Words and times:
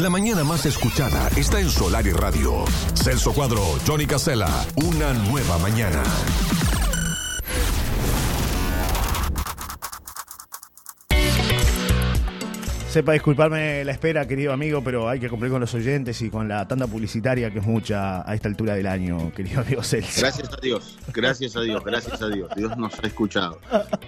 La 0.00 0.08
mañana 0.08 0.44
más 0.44 0.64
escuchada 0.64 1.28
está 1.36 1.60
en 1.60 1.68
Solar 1.68 2.06
y 2.06 2.12
Radio. 2.12 2.64
Celso 2.94 3.34
Cuadro, 3.34 3.60
Johnny 3.86 4.06
Casella, 4.06 4.48
una 4.76 5.12
nueva 5.12 5.58
mañana. 5.58 6.02
Sepa 12.88 13.12
disculparme 13.12 13.84
la 13.84 13.92
espera, 13.92 14.26
querido 14.26 14.54
amigo, 14.54 14.82
pero 14.82 15.06
hay 15.06 15.20
que 15.20 15.28
cumplir 15.28 15.52
con 15.52 15.60
los 15.60 15.74
oyentes 15.74 16.22
y 16.22 16.30
con 16.30 16.48
la 16.48 16.66
tanda 16.66 16.86
publicitaria 16.86 17.50
que 17.52 17.58
es 17.58 17.66
mucha 17.66 18.28
a 18.28 18.34
esta 18.34 18.48
altura 18.48 18.74
del 18.74 18.86
año, 18.86 19.30
querido 19.32 19.60
amigo 19.60 19.82
Celso. 19.82 20.22
Gracias 20.22 20.48
a 20.50 20.56
Dios, 20.62 20.98
gracias 21.12 21.56
a 21.56 21.60
Dios, 21.60 21.84
gracias 21.84 22.22
a 22.22 22.28
Dios. 22.28 22.50
Dios 22.56 22.74
nos 22.78 22.98
ha 22.98 23.06
escuchado. 23.06 23.60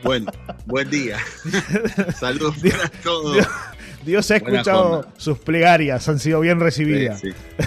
Bueno, 0.02 0.32
buen 0.64 0.88
día. 0.88 1.18
Saludos 2.18 2.56
para 2.58 2.88
todos. 3.04 3.34
Dios, 3.34 3.46
Dios 4.04 4.30
ha 4.30 4.36
escuchado 4.36 5.06
sus 5.16 5.38
plegarias, 5.38 6.08
han 6.08 6.18
sido 6.18 6.40
bien 6.40 6.60
recibidas. 6.60 7.20
Sí, 7.20 7.30
sí. 7.58 7.64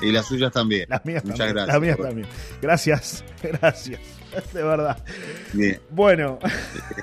Y 0.00 0.12
las 0.12 0.26
suyas 0.26 0.52
también. 0.52 0.86
Las 0.88 1.04
mías 1.04 1.24
Muchas 1.24 1.38
también. 1.38 1.54
gracias. 1.56 1.74
Las 1.74 1.82
mías 1.82 1.98
también. 1.98 2.28
Gracias, 2.62 3.24
gracias. 3.42 4.00
De 4.52 4.62
verdad. 4.62 5.02
Bien. 5.52 5.80
Bueno, 5.90 6.38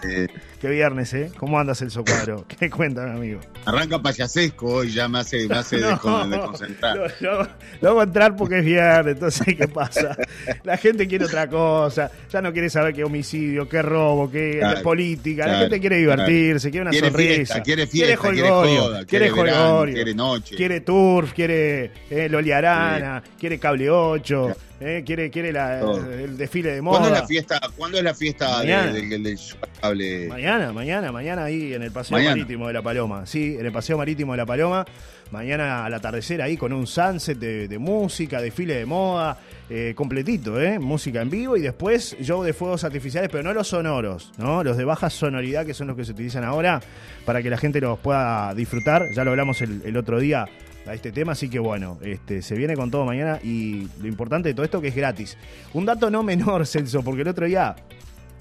Eh, 0.03 0.27
qué 0.65 0.71
viernes, 0.71 1.13
¿eh? 1.13 1.31
¿Cómo 1.37 1.59
andas 1.59 1.81
el 1.83 1.91
Cuadro? 1.91 2.45
¿Qué 2.59 2.69
cuentan, 2.69 3.11
amigo? 3.11 3.39
arranca 3.65 3.99
payasesco 4.01 4.67
hoy, 4.67 4.91
ya 4.91 5.07
me 5.07 5.19
hace, 5.19 5.47
me 5.47 5.55
hace 5.55 5.77
descon- 5.79 6.29
desconcentrar. 6.29 6.97
no, 7.19 7.31
no, 7.43 7.47
no 7.81 7.93
voy 7.93 8.01
a 8.01 8.03
entrar 8.03 8.35
porque 8.35 8.59
es 8.59 8.65
viernes, 8.65 9.13
entonces 9.15 9.55
¿qué 9.57 9.67
pasa? 9.67 10.15
La 10.63 10.77
gente 10.77 11.07
quiere 11.07 11.25
otra 11.25 11.47
cosa, 11.49 12.11
ya 12.31 12.41
no 12.41 12.51
quiere 12.53 12.69
saber 12.69 12.93
qué 12.93 13.03
homicidio, 13.03 13.67
qué 13.67 13.81
robo, 13.81 14.29
qué 14.29 14.57
Claro, 14.59 14.81
política, 14.83 15.47
la 15.47 15.59
gente 15.59 15.79
quiere 15.79 15.97
divertirse, 15.97 16.69
quiere 16.69 16.81
una 16.83 16.91
Quiere 16.91 17.07
sonrisa, 17.09 17.35
fiesta, 17.35 17.61
quiere 17.63 17.87
fiesta, 17.87 18.17
quiere 18.29 18.37
jolgorio, 18.47 18.83
quiere 19.07 19.31
quiere 19.31 19.31
verano, 19.51 19.83
quiere 19.85 20.13
noche. 20.15 20.55
quiere 20.55 20.81
turf, 20.81 21.33
quiere 21.33 21.91
eh, 22.09 22.29
Loli 22.29 22.51
Arana, 22.51 23.23
quiere 23.39 23.57
cable 23.59 23.89
8, 23.89 24.51
eh, 24.81 25.03
quiere, 25.05 25.29
quiere 25.31 25.51
la- 25.51 25.79
el 25.79 26.37
desfile 26.37 26.73
de 26.75 26.81
moda. 26.81 26.99
¿Cuándo 26.99 27.15
es 27.15 27.21
la 27.21 27.27
fiesta, 27.27 27.61
¿cuándo 27.75 27.97
es 27.97 28.03
la 28.03 28.13
fiesta 28.13 28.45
de- 28.61 28.67
Mañana. 28.67 28.91
del, 28.93 29.09
del, 29.09 29.23
del 29.23 29.37
supercable? 29.39 30.27
Mañana, 30.55 30.71
mañana, 30.71 31.11
mañana 31.11 31.43
ahí 31.43 31.73
en 31.73 31.83
el 31.83 31.91
Paseo 31.91 32.15
Mañana. 32.15 32.31
Marítimo 32.37 32.67
de 32.67 32.73
La 32.73 32.81
Paloma. 32.81 33.25
Sí, 33.25 33.57
en 33.59 33.65
el 33.65 33.73
Paseo 33.73 33.97
Marítimo 33.97 34.31
de 34.31 34.37
La 34.37 34.45
Paloma. 34.45 34.85
Mañana 35.31 35.83
al 35.83 35.93
atardecer 35.93 36.41
ahí 36.41 36.55
con 36.55 36.71
un 36.71 36.87
sunset 36.87 37.37
de, 37.37 37.67
de 37.67 37.77
música, 37.77 38.39
desfile 38.39 38.75
de 38.75 38.85
moda, 38.85 39.37
eh, 39.69 39.91
completito, 39.93 40.61
¿eh? 40.61 40.79
Música 40.79 41.21
en 41.21 41.29
vivo 41.29 41.57
y 41.57 41.61
después 41.61 42.15
show 42.21 42.41
de 42.41 42.53
fuegos 42.53 42.85
artificiales, 42.85 43.29
pero 43.29 43.43
no 43.43 43.53
los 43.53 43.67
sonoros, 43.67 44.31
¿no? 44.37 44.63
Los 44.63 44.77
de 44.77 44.85
baja 44.85 45.09
sonoridad 45.09 45.65
que 45.65 45.73
son 45.73 45.87
los 45.87 45.97
que 45.97 46.05
se 46.05 46.13
utilizan 46.13 46.45
ahora 46.45 46.79
para 47.25 47.43
que 47.43 47.49
la 47.49 47.57
gente 47.57 47.81
los 47.81 47.99
pueda 47.99 48.53
disfrutar. 48.53 49.11
Ya 49.13 49.25
lo 49.25 49.31
hablamos 49.31 49.61
el, 49.61 49.81
el 49.83 49.97
otro 49.97 50.21
día 50.21 50.45
a 50.87 50.93
este 50.93 51.11
tema, 51.11 51.33
así 51.33 51.49
que 51.49 51.59
bueno, 51.59 51.97
este, 52.01 52.41
se 52.41 52.55
viene 52.55 52.75
con 52.75 52.89
todo 52.91 53.03
mañana 53.03 53.39
y 53.43 53.89
lo 53.99 54.07
importante 54.07 54.47
de 54.49 54.53
todo 54.53 54.63
esto 54.63 54.79
que 54.79 54.87
es 54.87 54.95
gratis. 54.95 55.37
Un 55.73 55.85
dato 55.85 56.09
no 56.09 56.23
menor, 56.23 56.65
Celso, 56.67 57.03
porque 57.03 57.23
el 57.23 57.27
otro 57.27 57.45
día 57.45 57.75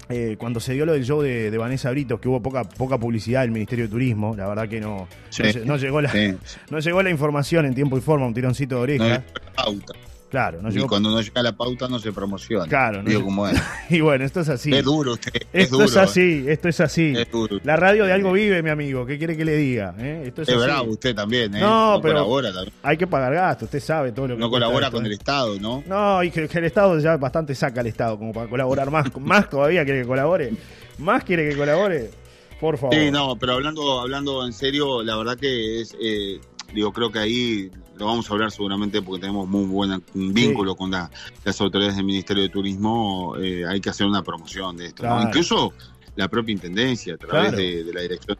eh, 0.09 0.35
cuando 0.37 0.59
se 0.59 0.73
dio 0.73 0.85
lo 0.85 0.93
del 0.93 1.03
show 1.05 1.21
de, 1.21 1.49
de 1.51 1.57
Vanessa 1.57 1.89
Britos, 1.91 2.19
que 2.19 2.27
hubo 2.29 2.41
poca, 2.41 2.63
poca 2.63 2.97
publicidad 2.97 3.41
del 3.41 3.51
Ministerio 3.51 3.85
de 3.85 3.91
Turismo, 3.91 4.35
la 4.35 4.47
verdad 4.47 4.67
que 4.69 4.79
no, 4.79 5.07
Sí. 5.29 5.43
no, 5.43 5.49
lle- 5.49 5.63
no 5.65 5.77
llegó 5.77 6.01
la, 6.01 6.11
Sí. 6.11 6.35
no 6.69 6.79
llegó 6.79 7.01
la 7.03 7.09
información 7.09 7.65
en 7.65 7.73
tiempo 7.75 7.97
y 7.97 8.01
forma, 8.01 8.25
un 8.27 8.33
tironcito 8.33 8.75
de 8.75 8.81
oreja. 8.81 9.23
pauta. 9.55 9.93
Claro, 10.35 10.61
no 10.61 10.69
y 10.69 10.73
llegó. 10.73 10.87
cuando 10.87 11.09
no 11.09 11.21
llega 11.21 11.41
la 11.41 11.55
pauta 11.55 11.87
no 11.87 11.97
se 11.99 12.11
promociona. 12.11 12.67
Claro, 12.67 13.01
no 13.01 13.09
Digo 13.09 13.23
como 13.23 13.47
es. 13.47 13.61
Y 13.89 14.01
bueno, 14.01 14.25
esto 14.25 14.41
es 14.41 14.49
así. 14.49 14.73
Es 14.73 14.83
duro 14.83 15.13
usted. 15.13 15.31
Es 15.33 15.63
esto 15.65 15.75
duro. 15.77 15.85
es 15.85 15.95
así, 15.97 16.43
esto 16.47 16.67
es 16.67 16.79
así. 16.81 17.13
Es 17.15 17.31
duro. 17.31 17.59
La 17.63 17.75
radio 17.77 18.03
de 18.05 18.11
algo 18.13 18.31
vive, 18.33 18.61
mi 18.61 18.69
amigo. 18.69 19.05
¿Qué 19.05 19.17
quiere 19.17 19.37
que 19.37 19.45
le 19.45 19.55
diga? 19.55 19.95
¿Eh? 19.97 20.23
Esto 20.27 20.41
es, 20.41 20.49
Es 20.49 20.55
así. 20.55 20.63
bravo 20.65 20.91
usted 20.91 21.15
también, 21.15 21.55
¿eh? 21.55 21.59
No, 21.61 21.99
pero- 22.01 22.15
colabora 22.15 22.51
también. 22.53 22.73
Hay 22.83 22.97
que 22.97 23.07
pagar 23.07 23.33
gasto, 23.33 23.65
usted 23.65 23.79
sabe 23.79 24.11
todo 24.11 24.27
lo 24.27 24.35
que 24.35 24.39
No 24.41 24.49
colabora 24.49 24.87
esto, 24.87 24.97
con 24.97 25.05
¿eh? 25.05 25.07
el 25.07 25.13
Estado, 25.13 25.57
¿no? 25.59 25.83
No, 25.87 26.21
y 26.23 26.31
que, 26.31 26.47
que 26.47 26.57
el 26.57 26.65
Estado 26.65 26.99
ya 26.99 27.15
bastante 27.17 27.55
saca 27.55 27.79
al 27.81 27.87
Estado 27.87 28.17
como 28.17 28.33
para 28.33 28.47
colaborar 28.49 28.91
más. 28.91 29.05
más 29.21 29.49
todavía 29.49 29.85
quiere 29.85 30.01
que 30.01 30.07
colabore. 30.07 30.51
Más 30.97 31.23
quiere 31.23 31.47
que 31.49 31.55
colabore. 31.55 32.09
Por 32.59 32.77
favor. 32.77 32.95
Sí, 32.95 33.11
no, 33.11 33.35
pero 33.37 33.53
hablando, 33.53 33.99
hablando 33.99 34.45
en 34.45 34.53
serio, 34.53 35.03
la 35.03 35.17
verdad 35.17 35.37
que 35.37 35.81
es, 35.81 35.95
eh, 36.01 36.39
digo, 36.73 36.91
creo 36.91 37.11
que 37.11 37.19
ahí 37.19 37.71
lo 37.97 38.07
vamos 38.07 38.29
a 38.29 38.33
hablar 38.33 38.51
seguramente 38.51 39.01
porque 39.01 39.21
tenemos 39.21 39.47
muy 39.47 39.65
buen 39.65 40.03
vínculo 40.13 40.75
con 40.75 40.91
la- 40.91 41.09
las 41.43 41.59
autoridades 41.61 41.95
del 41.95 42.05
Ministerio 42.05 42.43
de 42.43 42.49
Turismo. 42.49 43.35
eh, 43.39 43.65
hay 43.65 43.79
que 43.79 43.89
hacer 43.89 44.05
una 44.07 44.21
promoción 44.23 44.75
de 44.77 44.87
esto, 44.87 45.03
¿no? 45.03 45.21
Incluso 45.21 45.73
la 46.15 46.27
propia 46.27 46.53
intendencia 46.53 47.13
a 47.15 47.17
través 47.17 47.49
Claro. 47.49 47.57
de, 47.57 47.83
de 47.83 47.93
la 47.93 48.01
dirección 48.01 48.37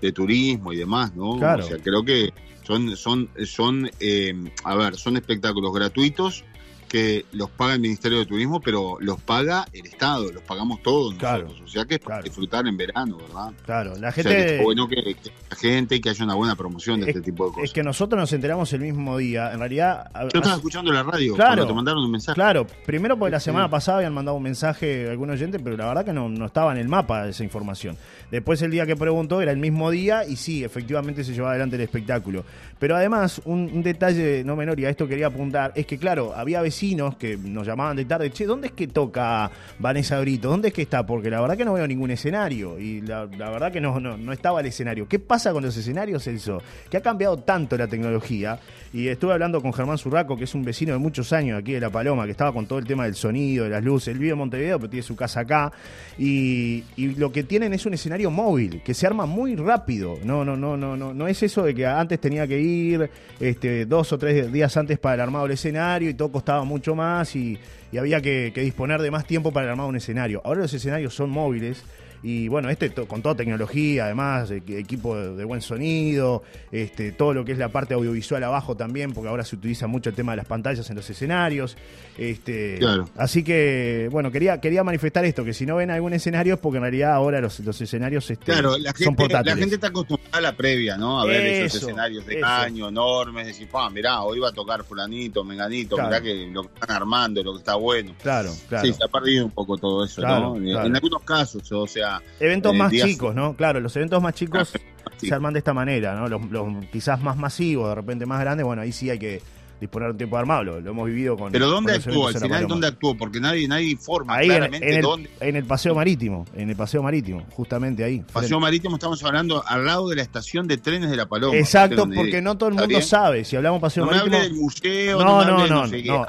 de 0.00 0.12
turismo 0.12 0.72
y 0.72 0.76
demás, 0.76 1.14
¿no? 1.14 1.36
Claro. 1.38 1.64
O 1.64 1.68
sea, 1.68 1.78
creo 1.78 2.04
que 2.04 2.32
son, 2.64 2.96
son, 2.96 3.28
son, 3.46 3.90
eh, 4.00 4.34
a 4.64 4.74
ver, 4.76 4.96
son 4.96 5.16
espectáculos 5.16 5.72
gratuitos 5.72 6.44
que 6.94 7.24
los 7.32 7.50
paga 7.50 7.74
el 7.74 7.80
Ministerio 7.80 8.20
de 8.20 8.26
Turismo, 8.26 8.60
pero 8.60 8.98
los 9.00 9.20
paga 9.20 9.66
el 9.72 9.84
Estado, 9.84 10.30
los 10.30 10.44
pagamos 10.44 10.80
todos 10.80 11.14
Claro. 11.16 11.42
nosotros. 11.42 11.68
O 11.68 11.72
sea 11.72 11.84
que 11.86 11.94
es 11.94 12.00
para 12.00 12.16
Claro. 12.18 12.24
disfrutar 12.24 12.66
en 12.68 12.76
verano, 12.76 13.16
¿verdad? 13.16 13.52
Claro, 13.66 13.90
la 13.96 14.10
O 14.10 14.12
sea, 14.12 14.12
gente. 14.12 14.30
que 14.36 14.46
está 14.52 14.62
bueno 14.62 14.86
que, 14.86 14.94
que 14.96 15.30
la 15.50 15.56
gente 15.56 15.96
y 15.96 16.00
que 16.00 16.10
haya 16.10 16.24
una 16.24 16.34
buena 16.36 16.54
promoción 16.54 17.00
de 17.00 17.10
Es- 17.10 17.16
este 17.16 17.22
tipo 17.32 17.46
de 17.46 17.50
cosas. 17.50 17.64
Es 17.64 17.72
que 17.72 17.82
nosotros 17.82 18.20
nos 18.20 18.32
enteramos 18.32 18.72
el 18.74 18.80
mismo 18.82 19.16
día. 19.18 19.52
En 19.52 19.58
realidad. 19.58 20.08
Yo 20.32 20.38
estaba 20.38 20.54
escuchando 20.54 20.92
la 20.92 21.02
radio 21.02 21.34
Claro. 21.34 21.48
cuando 21.56 21.66
te 21.66 21.74
mandaron 21.74 22.04
un 22.04 22.10
mensaje. 22.12 22.34
Claro, 22.36 22.64
primero 22.86 23.18
porque 23.18 23.32
la 23.32 23.40
Sí. 23.40 23.46
semana 23.46 23.68
pasada 23.68 23.98
habían 23.98 24.14
mandado 24.14 24.36
un 24.36 24.44
mensaje 24.44 25.08
a 25.08 25.10
algún 25.10 25.30
oyente, 25.30 25.58
pero 25.58 25.76
la 25.76 25.86
verdad 25.88 26.04
que 26.04 26.12
no, 26.12 26.28
no 26.28 26.46
estaba 26.46 26.70
en 26.70 26.78
el 26.78 26.88
mapa 26.88 27.26
esa 27.28 27.42
información. 27.42 27.96
Después 28.30 28.62
el 28.62 28.70
día 28.70 28.86
que 28.86 28.94
preguntó 28.94 29.40
era 29.42 29.50
el 29.50 29.58
mismo 29.58 29.90
día 29.90 30.24
y 30.28 30.36
sí, 30.36 30.62
efectivamente 30.62 31.24
se 31.24 31.32
llevaba 31.32 31.50
adelante 31.54 31.74
el 31.74 31.82
espectáculo. 31.82 32.44
Pero 32.78 32.94
además, 32.94 33.42
un, 33.46 33.68
un 33.72 33.82
detalle 33.82 34.44
no 34.44 34.54
menor, 34.54 34.78
y 34.78 34.84
a 34.84 34.90
esto 34.90 35.08
quería 35.08 35.26
apuntar, 35.26 35.72
es 35.74 35.86
que 35.86 35.98
claro, 35.98 36.32
había 36.36 36.62
vecinos 36.62 36.83
que 37.18 37.38
nos 37.38 37.66
llamaban 37.66 37.96
de 37.96 38.04
tarde, 38.04 38.30
che, 38.30 38.44
¿dónde 38.44 38.68
es 38.68 38.72
que 38.74 38.86
toca 38.88 39.50
Vanessa 39.78 40.20
Brito? 40.20 40.50
¿Dónde 40.50 40.68
es 40.68 40.74
que 40.74 40.82
está? 40.82 41.06
Porque 41.06 41.30
la 41.30 41.40
verdad 41.40 41.56
que 41.56 41.64
no 41.64 41.72
veo 41.72 41.86
ningún 41.86 42.10
escenario 42.10 42.78
y 42.78 43.00
la, 43.00 43.24
verdad 43.24 43.72
que 43.72 43.80
no, 43.80 43.98
no, 44.00 44.18
no 44.18 44.32
estaba 44.32 44.60
el 44.60 44.66
escenario. 44.66 45.08
¿Qué 45.08 45.18
pasa 45.18 45.52
con 45.52 45.62
los 45.62 45.74
escenarios, 45.76 46.24
Celso? 46.24 46.60
Que 46.90 46.98
ha 46.98 47.00
cambiado 47.00 47.38
tanto 47.38 47.78
la 47.78 47.86
tecnología 47.86 48.58
y 48.92 49.08
estuve 49.08 49.32
hablando 49.32 49.60
con 49.62 49.72
Germán 49.72 49.98
Zurraco, 49.98 50.36
que 50.36 50.44
es 50.44 50.54
un 50.54 50.62
vecino 50.64 50.92
de 50.92 50.98
muchos 50.98 51.32
años 51.32 51.58
aquí 51.58 51.72
de 51.72 51.80
La 51.80 51.90
Paloma, 51.90 52.26
que 52.26 52.32
estaba 52.32 52.52
con 52.52 52.66
todo 52.66 52.78
el 52.78 52.86
tema 52.86 53.04
del 53.04 53.14
sonido, 53.14 53.64
de 53.64 53.70
las 53.70 53.82
luces. 53.82 54.08
Él 54.08 54.18
vive 54.18 54.32
en 54.32 54.38
Montevideo, 54.38 54.78
pero 54.78 54.90
tiene 54.90 55.02
su 55.02 55.16
casa 55.16 55.40
acá. 55.40 55.72
Y, 56.18 56.84
y 56.96 57.14
lo 57.16 57.32
que 57.32 57.42
tienen 57.44 57.74
es 57.74 57.86
un 57.86 57.94
escenario 57.94 58.30
móvil, 58.30 58.82
que 58.84 58.94
se 58.94 59.06
arma 59.06 59.26
muy 59.26 59.56
rápido. 59.56 60.18
No, 60.22 60.44
no, 60.44 60.56
no, 60.56 60.76
no, 60.76 60.96
no, 60.96 61.14
no 61.14 61.28
es 61.28 61.42
eso 61.42 61.62
de 61.64 61.74
que 61.74 61.86
antes 61.86 62.20
tenía 62.20 62.46
que 62.46 62.60
ir 62.60 63.10
este, 63.40 63.86
dos 63.86 64.12
o 64.12 64.18
tres 64.18 64.52
días 64.52 64.76
antes 64.76 64.98
para 64.98 65.14
el 65.16 65.20
armado 65.22 65.44
del 65.44 65.54
escenario 65.54 66.08
y 66.08 66.14
todo 66.14 66.30
costaba 66.30 66.63
mucho 66.64 66.94
más 66.94 67.36
y, 67.36 67.58
y 67.92 67.98
había 67.98 68.20
que, 68.20 68.52
disponer 68.54 69.00
de 69.00 69.10
más 69.10 69.26
tiempo 69.26 69.52
para 69.52 69.66
de 69.66 69.88
un 69.88 69.96
escenario. 69.96 70.40
Ahora 70.44 70.62
los 70.62 70.74
escenarios 70.74 71.14
son 71.14 71.30
móviles. 71.30 71.84
Y 72.26 72.48
bueno, 72.48 72.70
este 72.70 72.88
to- 72.88 73.06
con 73.06 73.20
toda 73.20 73.34
tecnología, 73.34 74.06
además, 74.06 74.50
e- 74.50 74.62
equipo 74.78 75.14
de, 75.14 75.36
de 75.36 75.44
buen 75.44 75.60
sonido, 75.60 76.42
este, 76.72 77.12
todo 77.12 77.34
lo 77.34 77.44
que 77.44 77.52
es 77.52 77.58
la 77.58 77.68
parte 77.68 77.92
audiovisual 77.92 78.42
abajo 78.42 78.74
también, 78.76 79.12
porque 79.12 79.28
ahora 79.28 79.44
se 79.44 79.56
utiliza 79.56 79.86
mucho 79.86 80.08
el 80.08 80.16
tema 80.16 80.32
de 80.32 80.38
las 80.38 80.46
pantallas 80.46 80.88
en 80.88 80.96
los 80.96 81.08
escenarios. 81.10 81.76
Este, 82.16 82.78
Claro. 82.78 83.08
Así 83.16 83.44
que, 83.44 84.08
bueno, 84.10 84.30
quería, 84.32 84.58
quería 84.60 84.82
manifestar 84.82 85.24
esto, 85.26 85.44
que 85.44 85.52
si 85.52 85.66
no 85.66 85.76
ven 85.76 85.90
algún 85.90 86.14
escenario 86.14 86.54
es 86.54 86.60
porque 86.60 86.78
en 86.78 86.82
realidad 86.84 87.12
ahora 87.12 87.40
los, 87.42 87.60
los 87.60 87.78
escenarios 87.80 88.30
este, 88.30 88.46
Claro, 88.46 88.78
la 88.78 88.90
son 88.92 89.04
gente, 89.04 89.16
portátiles. 89.22 89.54
la 89.54 89.60
gente 89.60 89.74
está 89.74 89.88
acostumbrada 89.88 90.38
a 90.38 90.40
la 90.40 90.56
previa, 90.56 90.96
¿no? 90.96 91.20
A 91.20 91.26
ver 91.26 91.44
esos 91.46 91.76
Eso, 91.76 91.86
escenarios 91.88 92.24
de 92.26 92.34
eso. 92.36 92.42
caño 92.42 92.88
enormes, 92.88 93.46
decir, 93.48 93.68
pa, 93.68 93.90
mirá, 93.90 94.22
hoy 94.22 94.38
va 94.38 94.48
a 94.48 94.52
tocar 94.52 94.82
fulanito, 94.84 95.44
menganito, 95.44 95.96
Claro. 95.96 96.08
mirá 96.10 96.22
que 96.22 96.46
lo 96.50 96.62
que 96.62 96.68
están 96.74 96.96
armando, 96.96 97.42
lo 97.42 97.52
que 97.52 97.58
está 97.58 97.74
bueno. 97.74 98.14
Claro, 98.22 98.50
claro. 98.68 98.86
Sí, 98.86 98.94
se 98.94 99.04
ha 99.04 99.08
perdido 99.08 99.44
un 99.44 99.50
poco 99.50 99.76
todo 99.76 100.04
eso, 100.04 100.22
Claro, 100.22 100.56
¿no? 100.58 100.84
En 100.84 100.94
algunos 100.96 101.22
casos, 101.22 101.70
o 101.72 101.86
sea, 101.86 102.13
Eventos 102.40 102.74
eh, 102.74 102.78
más 102.78 102.90
días- 102.90 103.08
chicos, 103.08 103.34
¿no? 103.34 103.54
Claro, 103.56 103.80
los 103.80 103.94
eventos 103.96 104.22
más 104.22 104.34
chicos 104.34 104.72
se 105.16 105.34
arman 105.34 105.52
de 105.52 105.58
esta 105.58 105.72
manera, 105.74 106.14
¿no? 106.14 106.28
Los, 106.28 106.50
los 106.50 106.84
quizás 106.86 107.20
más 107.20 107.36
masivos, 107.36 107.88
de 107.88 107.94
repente 107.94 108.26
más 108.26 108.40
grandes, 108.40 108.64
bueno, 108.66 108.82
ahí 108.82 108.92
sí 108.92 109.10
hay 109.10 109.18
que 109.18 109.42
disponer 109.84 110.10
un 110.10 110.16
tiempo 110.16 110.36
armado, 110.36 110.64
lo, 110.64 110.80
lo 110.80 110.90
hemos 110.90 111.06
vivido 111.06 111.36
con 111.36 111.52
pero 111.52 111.68
¿dónde 111.68 111.94
actuó? 111.94 112.28
Al 112.28 112.34
en 112.36 112.40
final. 112.42 112.66
¿dónde 112.66 112.86
actuó? 112.86 113.16
Porque 113.16 113.40
nadie, 113.40 113.66
nadie 113.68 113.90
informa 113.90 114.36
Ahí 114.36 114.46
en, 114.46 114.52
claramente 114.56 114.88
en 114.88 114.94
el, 114.96 115.02
dónde. 115.02 115.30
en 115.40 115.56
el 115.56 115.64
paseo 115.64 115.94
marítimo, 115.94 116.46
en 116.54 116.70
el 116.70 116.76
paseo 116.76 117.02
marítimo, 117.02 117.44
justamente 117.50 118.02
ahí. 118.04 118.22
Paseo 118.32 118.58
Marítimo 118.60 118.96
estamos 118.96 119.22
hablando 119.24 119.62
al 119.66 119.84
lado 119.84 120.08
de 120.08 120.16
la 120.16 120.22
estación 120.22 120.66
de 120.66 120.76
trenes 120.78 121.10
de 121.10 121.16
La 121.16 121.26
Paloma. 121.26 121.56
Exacto, 121.56 122.06
porque 122.14 122.40
no 122.42 122.56
todo 122.56 122.68
el 122.70 122.74
¿Está 122.74 122.82
mundo 122.84 122.96
bien? 122.98 123.02
sabe. 123.08 123.44
Si 123.44 123.56
hablamos 123.56 123.80
paseo 123.80 124.04
No 124.04 124.10
marítimo. 124.10 124.36
hable 124.36 124.48
del 124.48 124.54
museo, 124.58 125.18
No, 125.18 125.44
no, 125.44 125.66
no, 125.66 125.86
no, 125.86 125.86
no. 125.86 126.26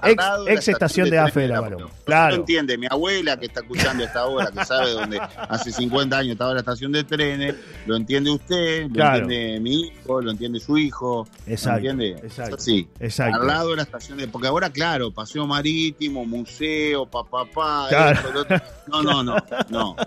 Ex- 0.48 0.68
estación 0.68 1.10
de 1.10 1.18
AFE 1.19 1.42
de 1.42 1.48
La 1.48 1.62
Paloma. 1.62 1.75
Paloma. 1.78 1.92
No 1.98 2.06
Claro. 2.06 2.30
lo 2.36 2.42
entiende, 2.42 2.78
mi 2.78 2.88
abuela 2.90 3.40
que 3.40 3.46
está 3.48 3.62
escuchando 3.62 4.04
a 4.04 4.07
esta 4.07 4.25
hora, 4.25 4.52
que 4.52 4.66
sabe 4.66 4.92
dónde 4.92 5.19
hace 5.50 5.72
50 5.72 6.18
años 6.18 6.31
estaba 6.34 6.54
la 6.54 6.60
estación 6.60 6.92
de 6.92 7.04
trenes, 7.04 7.56
lo 7.86 7.96
entiende 7.96 8.30
usted, 8.31 8.88
lo 8.88 8.94
Claro. 8.94 9.24
entiende 9.24 9.60
mi 9.60 9.81
hijo, 9.81 10.22
lo 10.22 10.31
entiende 10.31 10.60
su 10.60 10.78
hijo, 10.78 11.28
Exacto, 11.48 11.81
¿lo 11.84 11.90
entiende? 11.92 12.19
exacto, 12.28 12.57
Sí, 12.60 12.88
exacto. 13.00 13.40
Al 13.51 13.57
lado 13.57 13.69
de 13.71 13.75
la 13.77 13.83
estación 13.83 14.18
de... 14.18 14.27
Porque 14.27 14.47
ahora, 14.47 14.69
claro, 14.69 15.12
paseo 15.12 15.45
marítimo, 15.47 16.25
museo, 16.25 17.06
papá, 17.06 17.88
Claro. 17.89 18.18
esto, 18.19 18.31
lo 18.33 18.42
otro. 18.42 18.62
No, 18.88 19.03
no, 19.03 19.24
no, 19.24 19.36
no. 19.69 19.95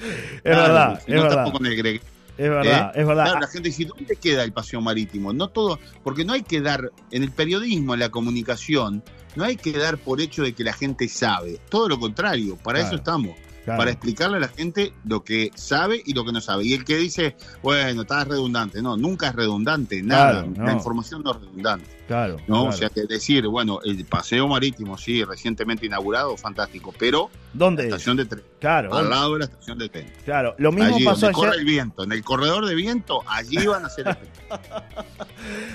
Es 0.00 0.56
verdad, 0.56 1.00
si 1.04 1.10
es 1.12 1.16
no, 1.16 1.22
verdad. 1.24 1.36
tampoco 1.36 1.58
con 1.58 1.66
el 1.66 1.76
Greg. 1.76 2.00
Es 2.38 2.48
verdad, 2.48 2.92
¿Eh? 2.94 3.00
es 3.00 3.06
verdad. 3.06 3.24
Claro, 3.24 3.40
la 3.40 3.46
gente 3.48 3.68
dice, 3.68 3.84
¿dónde 3.84 4.16
queda 4.16 4.44
el 4.44 4.52
paseo 4.52 4.80
marítimo? 4.80 5.32
No 5.34 5.48
todo, 5.48 5.78
porque 6.02 6.24
no 6.24 6.32
hay 6.32 6.42
que 6.42 6.62
dar, 6.62 6.90
en 7.10 7.22
el 7.22 7.30
periodismo, 7.30 7.92
en 7.92 8.00
la 8.00 8.08
comunicación, 8.08 9.02
no 9.36 9.44
hay 9.44 9.56
que 9.56 9.72
dar 9.72 9.98
por 9.98 10.22
hecho 10.22 10.42
de 10.42 10.54
que 10.54 10.64
la 10.64 10.72
gente 10.72 11.06
sabe. 11.08 11.60
Todo 11.68 11.88
lo 11.90 12.00
contrario, 12.00 12.56
para 12.56 12.78
Claro. 12.78 12.86
eso 12.88 12.96
estamos. 12.96 13.36
Claro. 13.64 13.78
Para 13.78 13.90
explicarle 13.90 14.38
a 14.38 14.40
la 14.40 14.48
gente 14.48 14.92
lo 15.04 15.22
que 15.22 15.50
sabe 15.54 16.02
y 16.04 16.14
lo 16.14 16.24
que 16.24 16.32
no 16.32 16.40
sabe. 16.40 16.64
Y 16.64 16.74
el 16.74 16.84
que 16.84 16.96
dice, 16.96 17.36
bueno, 17.62 18.02
estás 18.02 18.26
redundante. 18.26 18.80
No, 18.80 18.96
nunca 18.96 19.28
es 19.28 19.34
redundante, 19.34 20.02
nada. 20.02 20.44
Claro, 20.44 20.52
no. 20.56 20.64
La 20.64 20.72
información 20.72 21.22
no 21.22 21.32
es 21.32 21.40
redundante. 21.40 21.86
Claro. 22.06 22.38
¿no? 22.38 22.44
claro. 22.46 22.64
O 22.64 22.72
sea, 22.72 22.88
que 22.88 23.02
decir, 23.02 23.46
bueno, 23.46 23.80
el 23.84 24.04
paseo 24.06 24.48
marítimo, 24.48 24.96
sí, 24.96 25.22
recientemente 25.24 25.86
inaugurado, 25.86 26.36
fantástico. 26.36 26.94
Pero 26.98 27.30
¿Dónde? 27.52 27.82
la 27.84 27.88
estación 27.88 28.16
de 28.16 28.26
tren, 28.26 28.42
Claro, 28.60 28.94
al 28.94 29.10
lado 29.10 29.32
de 29.34 29.38
la 29.40 29.44
estación 29.46 29.78
de 29.78 29.88
tren. 29.88 30.06
claro. 30.24 30.54
Lo 30.58 30.70
mismo 30.72 30.94
allí 30.96 31.04
pasó 31.04 31.22
donde 31.26 31.34
corre 31.34 31.56
el 31.56 31.64
viento, 31.64 32.04
en 32.04 32.12
el 32.12 32.22
corredor 32.22 32.66
de 32.66 32.74
viento, 32.74 33.20
allí 33.26 33.66
van 33.66 33.84
a 33.84 33.86
hacer 33.88 34.06
el 34.08 34.16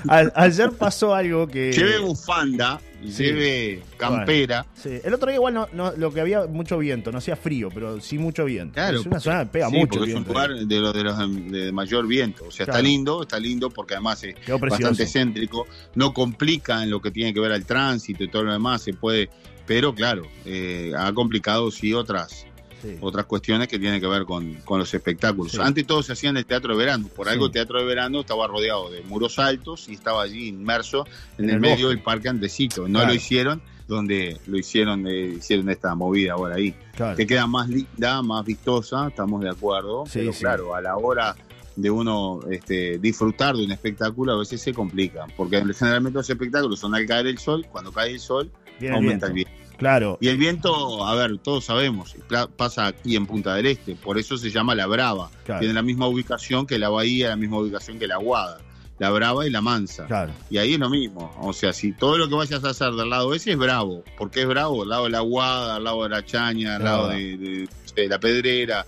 a- 0.08 0.32
ayer 0.36 0.72
pasó 0.72 1.14
algo 1.14 1.48
que. 1.48 1.72
Lleve 1.72 2.00
bufanda, 2.00 2.80
Sí. 3.04 3.24
lleve 3.24 3.84
campera. 3.98 4.66
Sí, 4.74 5.00
el 5.04 5.14
otro 5.14 5.28
día 5.28 5.36
igual 5.36 5.54
no, 5.54 5.68
no- 5.74 5.92
lo 5.92 6.12
que 6.12 6.22
había 6.22 6.46
mucho 6.48 6.78
viento, 6.78 7.12
no 7.12 7.18
hacía 7.20 7.36
frío, 7.36 7.70
pero 7.74 8.00
sí 8.02 8.18
mucho 8.18 8.46
viento. 8.46 8.74
Claro, 8.76 9.00
es 9.00 9.06
una 9.06 9.20
zona 9.20 9.40
que 9.44 9.52
pega 9.52 9.70
Sí, 9.70 9.76
mucho 9.76 10.00
viento. 10.02 10.22
es 10.22 10.28
un 10.28 10.34
lugar 10.34 10.50
de, 10.56 10.80
los 10.80 10.94
de, 10.94 11.04
los 11.04 11.52
de 11.52 11.72
mayor 11.72 12.08
viento. 12.08 12.46
O 12.48 12.52
sea, 12.52 12.66
Claro. 12.66 12.80
está 12.80 12.88
lindo, 12.88 13.22
está 13.22 13.40
lindo 13.40 13.70
porque 13.70 13.94
además 13.96 14.24
es 14.24 14.36
bastante 14.60 15.06
céntrico. 15.06 15.68
No 15.96 16.14
complica 16.14 16.82
en 16.84 16.90
lo 16.90 17.02
que 17.02 17.12
tiene 17.12 17.34
que 17.34 17.40
ver 17.40 17.52
al 17.52 17.66
tránsito 17.66 18.24
y 18.24 18.28
todo 18.28 18.44
lo 18.44 18.54
demás. 18.54 18.82
Se 18.82 18.94
puede. 18.94 19.30
Pero 19.66 19.94
claro, 19.96 20.28
eh, 20.46 20.92
ha 20.98 21.12
complicado 21.14 21.72
sí 21.72 21.94
otras 21.94 22.46
Sí. 22.82 22.98
otras 23.02 23.26
cuestiones 23.26 23.68
que 23.68 23.80
tienen 23.80 24.00
que 24.00 24.06
ver 24.06 24.26
con, 24.26 24.54
con 24.66 24.78
los 24.78 24.94
espectáculos. 24.94 25.54
Sí. 25.54 25.58
Antes 25.60 25.88
todo 25.88 26.04
se 26.04 26.14
hacía 26.14 26.30
en 26.30 26.38
el 26.38 26.46
teatro 26.46 26.74
de 26.74 26.78
verano. 26.78 27.08
Por 27.16 27.28
algo 27.28 27.48
el 27.48 27.52
teatro 27.52 27.80
de 27.80 27.86
verano 27.86 28.20
estaba 28.20 28.46
rodeado 28.48 28.92
de 28.92 29.02
muros 29.02 29.40
altos 29.40 29.90
y 29.90 29.94
estaba 29.94 30.22
allí 30.22 30.50
inmerso 30.50 31.06
en, 31.40 31.46
En 31.46 31.50
el, 31.50 31.56
el 31.56 31.62
medio 31.62 31.90
del 31.90 32.00
parque 32.04 32.30
Andesito. 32.30 32.82
No 32.84 33.00
Claro. 33.00 33.08
lo 33.08 33.14
hicieron 33.16 33.62
donde 33.88 34.38
lo 34.46 34.58
hicieron, 34.58 35.08
eh, 35.08 35.36
hicieron 35.38 35.70
esta 35.70 35.96
movida 35.96 36.34
ahora 36.34 36.56
ahí. 36.56 36.76
Claro. 36.96 37.16
Que 37.18 37.26
queda 37.26 37.48
más 37.48 37.70
linda, 37.70 38.22
más 38.22 38.46
vistosa, 38.46 39.08
estamos 39.08 39.42
de 39.42 39.50
acuerdo. 39.50 40.04
Pero 40.14 40.32
claro, 40.34 40.76
a 40.76 40.82
la 40.82 40.96
hora 40.98 41.36
de 41.76 41.90
uno 41.90 42.42
este, 42.52 43.00
disfrutar 43.00 43.56
de 43.56 43.66
un 43.66 43.72
espectáculo 43.72 44.34
a 44.34 44.38
veces 44.40 44.62
se 44.62 44.74
complica, 44.74 45.26
porque 45.36 45.60
generalmente 45.74 46.18
los 46.20 46.30
espectáculos 46.30 46.80
son 46.80 46.94
al 46.94 47.06
caer 47.08 47.26
el 47.28 47.38
sol, 47.40 47.66
cuando 47.72 47.92
cae 47.92 48.12
el 48.12 48.20
sol 48.20 48.52
aumenta 48.94 49.28
el 49.28 49.34
viento. 49.34 49.45
Claro. 49.78 50.18
Y 50.22 50.28
el 50.30 50.38
viento, 50.38 51.06
a 51.06 51.16
ver, 51.16 51.38
todos 51.40 51.66
sabemos, 51.66 52.16
pasa 52.56 52.88
aquí 52.88 53.16
en 53.16 53.26
Punta 53.26 53.56
del 53.56 53.66
Este, 53.68 53.96
por 53.96 54.18
eso 54.18 54.38
se 54.38 54.50
llama 54.52 54.76
La 54.76 54.88
Brava. 54.88 55.30
Claro. 55.46 55.60
Tiene 55.60 55.74
la 55.74 55.82
misma 55.82 56.08
ubicación 56.08 56.66
que 56.66 56.80
la 56.80 56.90
Bahía, 56.90 57.30
la 57.30 57.36
misma 57.36 57.58
ubicación 57.60 58.00
que 58.00 58.08
la 58.08 58.16
Aguada. 58.16 58.60
La 58.98 59.10
Brava 59.10 59.46
y 59.46 59.50
la 59.50 59.60
Mansa. 59.60 60.06
Claro. 60.06 60.32
Y 60.50 60.58
ahí 60.58 60.76
es 60.76 60.80
lo 60.80 60.90
mismo. 60.90 61.30
O 61.42 61.52
sea, 61.52 61.74
si 61.74 61.92
todo 61.92 62.18
lo 62.18 62.30
que 62.30 62.36
vayas 62.36 62.64
a 62.64 62.70
hacer 62.70 62.92
del 62.94 63.10
lado 63.10 63.34
ese 63.34 63.52
es 63.52 63.58
bravo. 63.58 64.06
¿Por 64.18 64.32
qué 64.32 64.44
es 64.44 64.48
bravo? 64.48 64.84
Al 64.84 64.90
lado 64.90 65.04
de 65.04 65.10
la 65.10 65.18
Aguada, 65.18 65.76
al 65.76 65.84
lado 65.84 66.04
de 66.04 66.10
la 66.10 66.24
Chaña, 66.26 66.76
al 66.76 66.82
Claro. 66.82 66.98
lado 67.08 67.10
de, 67.10 67.38
de- 67.38 67.70
de 67.96 68.08
la 68.08 68.20
Pedrera. 68.20 68.86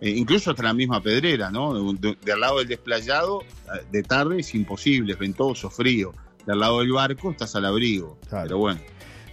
eh, 0.00 0.10
incluso 0.10 0.50
hasta 0.50 0.62
la 0.64 0.74
misma 0.74 1.00
Pedrera, 1.00 1.50
¿no? 1.50 1.72
De, 1.94 2.08
de- 2.08 2.18
del 2.24 2.40
lado 2.40 2.58
del 2.58 2.66
desplayado, 2.68 3.42
eh, 3.42 3.86
de 3.92 4.02
tarde 4.02 4.40
es 4.40 4.54
imposible, 4.54 5.12
es 5.12 5.18
ventoso, 5.18 5.70
frío. 5.70 6.12
Del 6.44 6.58
lado 6.58 6.80
del 6.80 6.90
barco 6.92 7.30
estás 7.30 7.54
al 7.56 7.64
abrigo. 7.66 8.18
Claro. 8.28 8.44
Pero 8.46 8.58
bueno. 8.58 8.80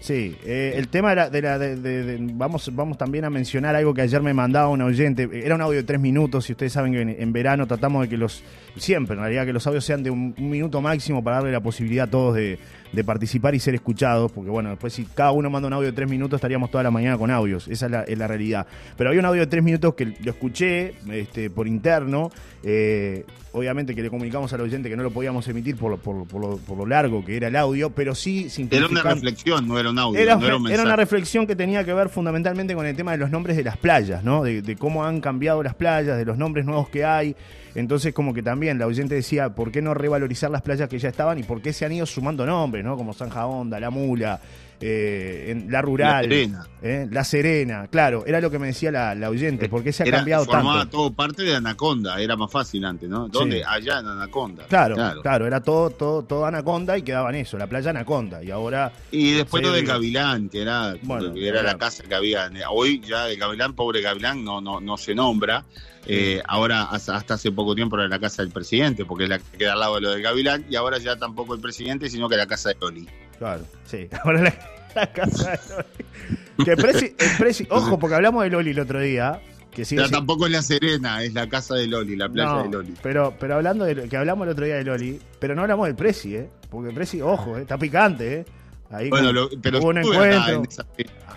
Sí, 0.03 0.35
eh, 0.44 0.73
el 0.75 0.89
tema 0.89 1.11
de 1.11 1.41
la 1.41 1.57
de, 1.57 1.77
de- 1.77 2.03
de- 2.03 2.17
vamos 2.33 2.69
vamos 2.75 2.97
también 2.97 3.23
a 3.23 3.29
mencionar 3.29 3.73
algo 3.73 3.94
que 3.94 4.01
ayer 4.01 4.21
me 4.21 4.33
mandaba 4.33 4.67
un 4.67 4.81
oyente, 4.81 5.29
era 5.31 5.55
un 5.55 5.61
audio 5.61 5.77
de 5.77 5.83
tres 5.83 6.01
minutos 6.01 6.50
y 6.50 6.51
ustedes 6.51 6.73
saben 6.73 6.91
que 6.91 7.01
en, 7.23 7.31
verano 7.31 7.65
tratamos 7.67 8.01
de 8.01 8.09
que 8.09 8.17
los 8.17 8.44
siempre 8.75 9.15
en 9.15 9.21
realidad 9.21 9.45
que 9.45 9.53
los 9.53 9.65
audios 9.65 9.85
sean 9.85 10.03
de 10.03 10.09
un 10.11 10.33
minuto 10.38 10.81
máximo 10.81 11.23
para 11.23 11.38
darle 11.38 11.53
la 11.53 11.61
posibilidad 11.61 12.09
a 12.09 12.11
todos 12.11 12.35
de, 12.35 12.59
de 12.94 13.04
participar 13.04 13.56
y 13.56 13.60
ser 13.60 13.74
escuchados, 13.75 14.31
porque 14.31 14.50
bueno, 14.51 14.69
después 14.69 14.94
si 14.94 15.04
cada 15.06 15.31
uno 15.31 15.50
manda 15.50 15.68
un 15.68 15.74
audio 15.74 15.88
de 15.88 15.94
tres 15.94 16.10
minutos 16.10 16.38
estaríamos 16.38 16.69
toda 16.72 16.84
la 16.84 16.92
mañana 16.92 17.18
con 17.18 17.31
audios, 17.31 17.68
esa 17.68 17.88
es 17.88 17.92
la, 17.92 18.04
es 18.04 18.18
la 18.18 18.28
realidad. 18.28 18.68
Pero 18.95 19.10
había 19.10 19.19
un 19.19 19.25
audio 19.25 19.42
de 19.42 19.48
tres 19.48 19.63
minutos 19.63 19.95
que 19.95 20.06
lo 20.06 20.31
escuché 20.31 20.94
este, 21.12 21.50
por 21.50 21.68
interno, 21.68 22.30
eh, 22.63 23.25
obviamente 23.51 23.94
que 23.95 24.01
le 24.04 24.10
comunicamos 24.10 24.54
al 24.54 24.62
oyente 24.62 24.90
que 24.90 24.95
no 24.95 25.04
lo 25.04 25.12
podíamos 25.12 25.48
emitir 25.48 25.75
por, 25.75 25.92
lo- 25.92 25.98
por, 25.98 26.28
por 26.28 26.40
lo, 26.42 26.57
por 26.57 26.78
lo 26.78 26.86
largo 26.86 27.25
que 27.25 27.36
era 27.36 27.48
el 27.48 27.56
audio, 27.56 27.90
pero 27.90 28.16
sí 28.16 28.50
Era 28.78 28.86
una 28.92 29.01
reflexión, 29.22 29.68
no 29.68 29.80
era 29.80 29.89
un 29.89 30.00
audio. 30.00 30.19
Era, 30.22 30.36
no 30.36 30.46
era 30.46 30.56
un 30.57 30.68
era 30.72 30.84
una 30.84 30.96
reflexión 30.96 31.48
que 31.48 31.56
tenía 31.56 31.84
que 31.84 31.94
ver 31.94 32.10
fundamentalmente 32.10 32.75
con 32.75 32.86
el 32.86 32.96
tema 32.96 33.12
de 33.12 33.18
los 33.18 33.30
nombres 33.31 33.57
de 33.57 33.63
las 33.63 33.78
playas, 33.78 34.24
¿no? 34.24 34.44
De, 34.44 34.62
de 34.62 34.75
cómo 34.75 35.04
han 35.04 35.19
cambiado 35.19 35.62
las 35.63 35.75
playas, 35.75 36.18
de 36.18 36.25
los 36.25 36.38
nombres 36.38 36.66
nuevos 36.66 36.89
que 36.89 37.04
hay. 37.06 37.36
Entonces, 37.75 38.14
como 38.14 38.34
que 38.34 38.44
también 38.44 38.78
la 38.78 38.86
oyente 38.88 39.16
decía, 39.16 39.50
¿por 39.50 39.72
qué 39.72 39.81
no 39.81 39.94
revalorizar 39.94 40.52
las 40.52 40.62
playas 40.62 40.88
que 40.90 41.00
ya 41.00 41.10
estaban 41.10 41.40
y 41.40 41.44
por 41.44 41.62
qué 41.62 41.74
se 41.74 41.86
han 41.86 41.92
ido 41.92 42.06
sumando 42.06 42.46
nombres, 42.46 42.84
¿no? 42.86 42.96
Como 42.96 43.14
Sanja 43.14 43.46
Honda, 43.48 43.80
La 43.80 43.90
Mula, 43.90 44.40
eh, 44.80 45.46
en 45.50 45.72
La 45.72 45.81
Rural, 45.81 46.24
La 46.24 46.30
Serena. 46.36 46.68
¿eh? 46.81 47.08
La 47.10 47.24
Serena. 47.24 47.88
Claro, 47.90 48.25
era 48.28 48.42
lo 48.42 48.52
que 48.52 48.60
me 48.60 48.68
decía 48.68 48.92
la, 48.92 49.16
la 49.16 49.30
oyente, 49.30 49.70
¿por 49.70 49.81
qué 49.84 49.92
se 49.94 50.04
ha 50.04 50.06
Era- 50.06 50.18
cambiado 50.18 50.46
formaba 50.46 50.80
tanto? 50.81 50.98
todo 50.98 51.14
parte 51.14 51.42
de 51.44 51.56
Anaconda, 51.56 52.20
era 52.22 52.36
más 52.36 52.52
fácil 52.52 52.84
antes, 52.86 53.10
¿no? 53.10 53.28
¿Dónde? 53.30 53.60
Sí. 53.60 53.64
Allá 53.68 54.00
en 54.02 54.08
Anaconda. 54.08 54.66
Claro, 54.68 54.96
claro, 55.22 55.48
era 55.48 55.62
todo, 55.62 55.90
todo, 55.92 56.24
todo 56.24 56.46
Anaconda 56.46 56.98
y 56.98 57.02
quedaban 57.02 57.34
eso, 57.36 57.58
la 57.58 57.66
playa 57.68 57.90
Anaconda. 57.92 58.44
Y 58.44 58.52
ahora, 58.52 58.92
Y 59.10 59.31
después 59.31 59.64
lo 59.64 59.74
digo. 59.74 59.88
Gavilán, 59.94 60.50
que 60.50 60.62
era, 60.62 60.96
Bueno, 61.02 61.34
que 61.34 61.42
era 61.48 61.62
claro. 61.62 61.78
la 61.78 61.78
casa 61.80 62.04
que 62.04 62.14
había. 62.14 62.50
Hoy 62.70 63.00
ya 63.08 63.30
el 63.30 63.38
Gavilán, 63.38 63.74
pobre 63.74 64.02
Gavilán, 64.02 64.44
no, 64.44 64.60
no, 64.62 64.80
no 64.81 64.98
se 64.98 65.16
nombra. 65.16 65.64
Eh, 66.05 66.41
ahora, 66.47 66.83
hasta, 66.83 67.15
hace 67.15 67.51
poco 67.51 67.75
tiempo 67.75 67.97
era 67.97 68.07
la 68.07 68.19
casa 68.19 68.41
del 68.41 68.51
presidente, 68.51 69.05
porque 69.05 69.23
es 69.25 69.29
la 69.29 69.39
que 69.39 69.57
queda 69.57 69.73
al 69.73 69.79
lado 69.79 69.95
de 69.95 70.01
lo 70.01 70.11
del 70.11 70.21
Gavilán, 70.21 70.65
y 70.69 70.75
ahora 70.75 70.97
ya 70.97 71.15
tampoco 71.15 71.53
el 71.55 71.61
presidente, 71.61 72.09
sino 72.09 72.27
que 72.29 72.35
la 72.38 72.45
casa 72.47 72.69
de 72.69 72.75
Loli. 72.81 73.07
Claro, 73.39 73.63
sí. 73.85 74.07
Ahora 74.23 74.41
la, 74.41 74.53
la 74.95 75.11
casa 75.13 75.51
de 75.51 75.59
Loli. 75.69 76.65
Que 76.65 76.77
Presi- 76.77 77.13
el 77.17 77.29
Presi- 77.38 77.67
ojo, 77.71 77.97
porque 78.00 78.15
hablamos 78.15 78.44
de 78.44 78.50
Loli 78.50 78.71
el 78.71 78.79
otro 78.79 79.00
día. 79.00 79.41
Que 79.71 79.85
sigue 79.85 80.07
tampoco 80.07 80.45
es 80.45 80.51
la 80.51 80.61
Serena, 80.61 81.23
es 81.23 81.33
la 81.33 81.50
casa 81.50 81.73
de 81.73 81.88
Loli, 81.88 82.15
la 82.15 82.29
playa 82.29 82.50
No, 82.50 82.63
de 82.63 82.69
Loli. 82.69 82.94
Pero, 83.01 83.33
pero 83.39 83.55
hablando 83.55 83.85
de 83.85 84.07
que 84.07 84.17
hablamos 84.17 84.45
el 84.45 84.51
otro 84.51 84.65
día 84.65 84.75
de 84.75 84.83
Loli, 84.83 85.19
pero 85.39 85.55
no 85.55 85.61
hablamos 85.63 85.88
del 85.88 85.95
Presi, 85.95 86.35
¿eh? 86.35 86.50
Porque 86.69 86.89
el 86.89 86.95
Presi, 86.95 87.21
ojo, 87.21 87.57
¿eh? 87.57 87.61
está 87.61 87.75
picante, 87.77 88.33
¿eh? 88.41 88.45
Ahí 88.91 89.09
Bueno, 89.09 89.31
lo- 89.33 89.50
pero 89.61 89.79
hubo 89.79 89.88
un 89.88 89.97
estuve 89.97 90.15
encuentro. 90.31 90.53
en 90.53 90.65
esa. 90.69 90.85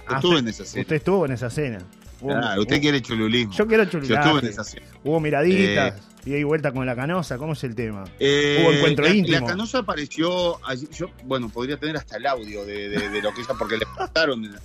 Ah, 0.07 0.17
Estuve 0.17 0.35
usted- 0.35 0.39
en 0.41 0.49
esa 0.49 0.65
cena. 0.67 0.83
Usted 0.83 0.97
estuvo 0.97 1.25
en 1.25 1.33
esa 1.33 1.49
cena. 1.51 1.79
Hubo- 2.21 2.31
Claro, 2.33 2.61
usted 2.63 2.77
hubo- 2.77 2.81
quiere 2.81 3.03
chululismo. 3.03 3.53
Yo 3.53 3.67
quiero 3.67 3.83
cena. 4.65 4.87
Hubo 5.05 5.21
miraditas, 5.21 5.95
y 6.25 6.35
ahí 6.35 6.43
vuelta 6.45 6.73
con 6.73 6.87
la 6.87 6.97
canosa, 6.97 7.37
¿cómo 7.39 7.53
es 7.53 7.63
el 7.65 7.75
tema? 7.75 8.05
Eh, 8.19 8.61
Hubo 8.63 8.73
encuentro 8.73 9.05
la, 9.05 9.15
íntimo. 9.15 9.41
La 9.41 9.47
canosa 9.47 9.79
apareció 9.79 10.65
allí. 10.67 10.89
Yo, 10.93 11.11
bueno, 11.25 11.49
podría 11.49 11.77
tener 11.77 11.97
hasta 11.97 12.17
el 12.17 12.27
audio 12.27 12.65
de, 12.65 12.89
de- 12.89 13.09
de 13.11 13.23
lo 13.23 13.33
que 13.35 13.43
ella, 13.43 13.55
porque 13.59 13.77
le 13.77 13.87
preguntaron, 13.87 14.43
le, 14.43 14.59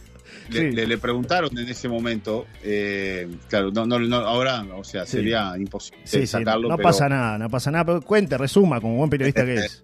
Sí. 0.50 0.72
le- 0.76 0.88
le 0.88 0.98
preguntaron 0.98 1.58
en 1.58 1.68
ese 1.70 1.88
momento. 1.90 2.46
eh, 2.64 3.28
claro, 3.50 3.70
no, 3.72 3.86
no, 3.86 4.00
no, 4.00 4.16
ahora, 4.18 4.66
o 4.76 4.84
sea, 4.84 5.06
Sí. 5.06 5.18
sería 5.18 5.54
imposible 5.58 6.00
sí, 6.06 6.26
sacarlo. 6.26 6.70
no 6.70 6.78
pero 6.78 6.88
pasa 6.90 7.10
nada, 7.10 7.38
no 7.38 7.50
pasa 7.50 7.70
nada, 7.70 7.86
pero 7.86 8.02
cuente, 8.02 8.38
resuma, 8.38 8.80
como 8.82 8.96
buen 8.96 9.10
periodista 9.10 9.46
que 9.46 9.56
es. 9.66 9.84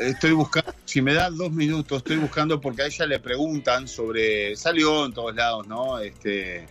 Estoy 0.00 0.32
buscando, 0.32 0.72
si 0.88 1.02
me 1.02 1.12
da 1.12 1.28
dos 1.28 1.52
minutos, 1.52 1.98
estoy 1.98 2.16
buscando 2.16 2.58
porque 2.60 2.80
a 2.82 2.86
ella 2.86 3.04
le 3.04 3.20
preguntan 3.20 3.86
sobre. 3.86 4.56
Salió 4.56 5.04
en 5.04 5.12
todos 5.12 5.34
lados, 5.34 5.66
¿no? 5.66 5.98
Este. 5.98 6.66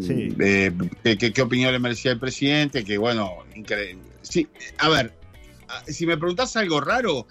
Sí. 0.00 0.34
eh, 0.40 0.72
que- 1.16 1.32
¿Qué 1.32 1.42
opinión 1.42 1.72
le 1.72 1.78
merecía 1.78 2.10
el 2.10 2.18
presidente? 2.18 2.84
Que 2.84 2.98
bueno, 2.98 3.44
increíble. 3.54 4.02
Sí, 4.20 4.48
a 4.78 4.88
ver, 4.88 5.12
si 5.86 6.06
me 6.06 6.18
preguntás 6.18 6.56
algo 6.56 6.80
raro, 6.80 7.28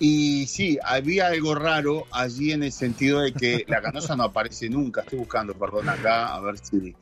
y 0.00 0.44
sí, 0.48 0.76
había 0.84 1.28
algo 1.28 1.54
raro 1.54 2.04
allí 2.10 2.50
en 2.50 2.64
el 2.64 2.72
sentido 2.72 3.20
de 3.20 3.32
que 3.32 3.64
la 3.68 3.80
canosa 3.80 4.16
no 4.16 4.24
aparece 4.24 4.68
nunca. 4.68 5.02
Estoy 5.02 5.20
buscando, 5.20 5.54
perdón, 5.54 5.88
acá, 5.88 6.34
a 6.34 6.40
ver 6.40 6.58
si. 6.58 6.94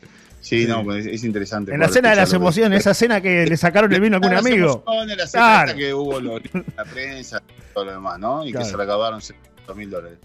Sí, 0.42 0.66
no, 0.66 0.82
pues 0.84 1.06
es 1.06 1.22
interesante. 1.24 1.72
En 1.72 1.78
la 1.80 1.88
cena 1.88 2.10
de 2.10 2.16
las 2.16 2.32
emociones, 2.32 2.80
esa 2.80 2.92
cena 2.94 3.20
que 3.20 3.46
le 3.46 3.56
sacaron 3.56 3.90
el 3.92 4.00
vino 4.00 4.16
a 4.16 4.20
algún 4.20 4.34
amigo. 4.36 4.82
emociones, 4.86 5.16
la 5.16 5.26
cena 5.26 5.42
Claro. 5.64 5.78
que 5.78 5.94
hubo 5.94 6.20
lo- 6.20 6.38
la 6.76 6.84
prensa, 6.84 7.40
todo 7.72 7.84
lo 7.86 7.92
demás, 7.92 8.18
¿no? 8.18 8.44
Y 8.46 8.50
Claro. 8.50 8.66
que 8.66 8.70
se 8.72 8.76
recaudaron 8.76 9.20
700 9.22 9.76
mil 9.76 9.88
dólares. 9.88 10.18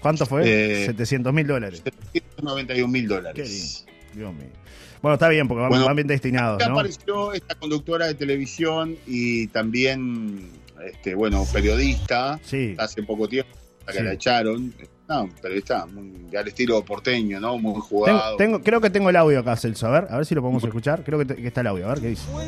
¿Cuánto 0.00 0.26
fue? 0.26 0.42
Eh, 0.82 0.86
700 0.86 1.32
mil 1.32 1.46
dólares. 1.46 1.82
791 2.12 2.88
mil 2.88 3.08
Qué 3.08 3.14
dólares. 3.14 3.84
lindo. 3.86 3.92
Dios 4.14 4.34
mío. 4.34 4.52
Bueno, 5.00 5.14
está 5.14 5.28
bien, 5.28 5.48
porque 5.48 5.62
van, 5.62 5.70
Bueno, 5.70 5.84
van 5.86 5.96
bien 5.96 6.08
destinados, 6.08 6.56
Acá 6.56 6.68
¿no? 6.68 6.74
apareció 6.78 7.32
esta 7.32 7.54
conductora 7.56 8.06
de 8.06 8.14
televisión 8.14 8.96
y 9.06 9.48
también, 9.48 10.50
este, 10.84 11.14
bueno, 11.14 11.46
periodista, 11.52 12.38
Sí. 12.44 12.74
hace 12.78 13.02
poco 13.02 13.28
tiempo, 13.28 13.50
la 13.86 13.92
que 13.92 13.98
Sí. 13.98 14.04
la 14.04 14.12
echaron. 14.12 14.74
No, 15.06 15.28
periodista 15.42 15.84
muy, 15.86 16.34
al 16.34 16.48
estilo 16.48 16.82
porteño, 16.82 17.38
¿no? 17.38 17.58
Muy 17.58 17.72
Tengo, 17.74 17.82
jugado. 17.86 18.36
tengo- 18.36 18.62
creo 18.62 18.80
que 18.80 18.88
tengo 18.88 19.10
el 19.10 19.16
audio 19.16 19.40
acá, 19.40 19.54
Celso. 19.56 19.86
A 19.86 19.90
ver, 19.90 20.06
a 20.10 20.16
ver 20.16 20.24
si 20.24 20.34
lo 20.34 20.40
podemos 20.40 20.64
escuchar. 20.64 21.04
Creo 21.04 21.18
que, 21.18 21.26
te- 21.26 21.36
que 21.36 21.48
está 21.48 21.60
el 21.60 21.66
audio. 21.66 21.84
A 21.86 21.88
ver 21.90 22.00
qué 22.00 22.08
dice. 22.08 22.24
O 22.32 22.42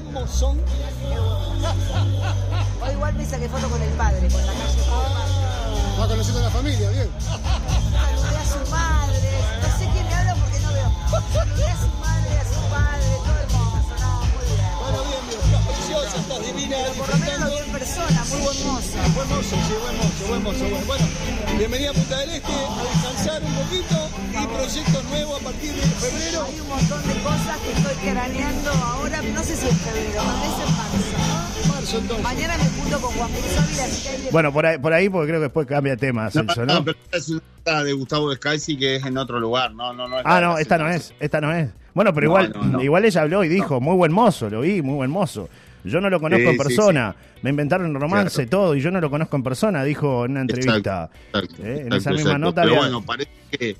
igual 2.92 3.14
me 3.14 3.24
saqué 3.24 3.48
foto 3.48 3.68
con 3.68 3.82
el 3.82 3.90
padre, 3.90 4.28
con 4.28 4.40
la 4.46 4.52
calle 4.52 4.82
Puma. 4.84 6.00
Va 6.00 6.08
conociendo 6.08 6.40
a 6.40 6.44
la 6.44 6.50
familia, 6.50 6.90
bien. 6.90 7.08
Saludé 7.20 8.36
a 8.36 8.44
su 8.46 8.70
madre. 8.70 9.30
No 9.62 9.68
sé 9.78 9.88
quién 9.92 10.06
le 10.06 10.14
habla 10.14 10.34
porque 10.36 10.60
no 10.60 10.72
veo. 10.72 10.90
Saludé 11.32 11.64
a 11.68 11.76
su 11.76 11.88
madre, 12.00 12.38
a 12.38 12.44
su 12.44 12.60
padre, 12.70 13.06
todo 13.24 13.36
hermoso. 13.36 13.92
No, 14.00 14.08
muy 14.32 14.44
bien. 14.56 14.72
Bueno, 14.80 15.00
bien, 15.04 15.22
bien. 16.68 17.45
Persona, 18.06 18.24
muy 18.30 18.40
buen 18.42 18.66
mozo. 18.66 18.98
Buen 19.14 19.28
mozo, 19.28 19.56
sí, 19.66 19.74
buen 19.82 19.96
mozo, 19.96 20.26
buen 20.28 20.42
mozo. 20.42 20.58
Bueno, 20.68 20.86
bueno, 20.86 21.04
bienvenida 21.58 21.90
a 21.90 21.92
Punta 21.92 22.18
del 22.18 22.30
Este, 22.30 22.52
a 22.52 22.82
descansar 22.82 23.42
un 23.42 23.54
poquito 23.54 24.08
y 24.30 24.46
proyectos 24.46 25.04
nuevos 25.10 25.40
a 25.40 25.44
partir 25.44 25.72
de 25.72 25.82
febrero. 25.82 26.44
Hay 26.46 26.60
un 26.60 26.68
montón 26.68 27.02
de 27.08 27.14
cosas 27.22 27.58
que 27.58 27.72
estoy 27.72 28.10
craneando 28.12 28.70
ahora, 28.70 29.22
no 29.22 29.42
sé 29.42 29.56
si 29.56 29.68
en 29.68 29.76
febrero, 29.76 30.22
tal 30.22 30.40
vez 30.40 30.54
en 30.66 30.76
marzo. 30.76 31.68
Marzo 31.68 31.98
entonces. 31.98 32.24
Mañana 32.24 32.56
me 32.58 32.82
junto 32.82 33.00
con 33.00 33.12
Juan 33.14 33.30
Bueno, 34.32 34.52
por 34.52 34.66
ahí, 34.66 34.78
por 34.78 34.92
ahí 34.92 35.08
porque 35.08 35.28
creo 35.28 35.40
que 35.40 35.44
después 35.44 35.66
cambia 35.66 35.96
tema, 35.96 36.30
Celso, 36.30 36.64
¿no? 36.66 36.74
No, 36.74 36.84
pero 36.84 36.98
esta 37.04 37.16
es 37.16 37.28
una 37.30 37.84
de 37.84 37.92
Gustavo 37.92 38.30
Descalzi 38.30 38.76
que 38.76 38.96
es 38.96 39.04
en 39.06 39.18
otro 39.18 39.40
lugar. 39.40 39.74
No, 39.74 39.92
no, 39.92 40.06
no. 40.08 40.16
Ah, 40.24 40.40
no, 40.40 40.58
esta 40.58 40.78
no 40.78 40.88
es, 40.88 41.12
esta 41.20 41.40
no 41.40 41.52
es. 41.52 41.68
Bueno, 41.94 42.12
pero 42.12 42.26
No, 42.26 42.30
igual, 42.32 42.52
no, 42.54 42.64
no. 42.64 42.82
igual 42.82 43.04
ella 43.06 43.22
habló 43.22 43.42
y 43.42 43.48
dijo, 43.48 43.80
muy 43.80 43.96
buen 43.96 44.12
mozo, 44.12 44.50
lo 44.50 44.60
vi, 44.60 44.82
muy 44.82 44.94
buen 44.96 45.10
mozo. 45.10 45.48
Yo 45.86 46.00
no 46.00 46.10
lo 46.10 46.20
conozco 46.20 46.46
en 46.46 46.52
sí, 46.52 46.58
persona, 46.58 47.14
me 47.42 47.50
inventaron 47.50 47.94
romance, 47.94 48.46
Claro. 48.46 48.50
todo, 48.50 48.76
y 48.76 48.80
yo 48.80 48.90
no 48.90 49.00
lo 49.00 49.08
conozco 49.10 49.36
en 49.36 49.42
persona, 49.42 49.84
dijo 49.84 50.24
en 50.24 50.32
una 50.32 50.40
entrevista. 50.42 51.10
Exacto, 51.32 51.62
Eh, 51.64 51.82
en 51.86 51.92
esa 51.92 52.10
misma 52.10 52.38
nota 52.38 52.62
Pero 52.62 52.74
había- 52.76 52.88
bueno, 52.90 53.04
parece 53.06 53.30
que, 53.50 53.76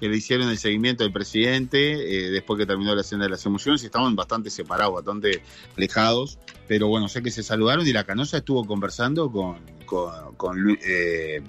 que 0.00 0.08
le 0.08 0.16
hicieron 0.16 0.48
el 0.48 0.56
seguimiento 0.58 1.04
del 1.04 1.12
presidente 1.12 1.78
eh, 2.26 2.30
después 2.30 2.58
que 2.58 2.64
terminó 2.66 2.94
la 2.94 3.02
escena 3.02 3.24
de 3.24 3.30
las 3.30 3.44
emociones 3.44 3.82
y 3.82 3.86
estaban 3.86 4.16
bastante 4.16 4.48
separados, 4.48 4.94
bastante 4.94 5.42
alejados. 5.76 6.38
Pero 6.66 6.88
bueno, 6.88 7.08
sé 7.08 7.22
que 7.22 7.30
se 7.30 7.42
saludaron 7.42 7.86
y 7.86 7.92
la 7.92 8.04
Canosa 8.04 8.38
estuvo 8.38 8.64
conversando 8.64 9.30
con, 9.30 9.58
con, 9.84 10.78
eh, 10.86 11.42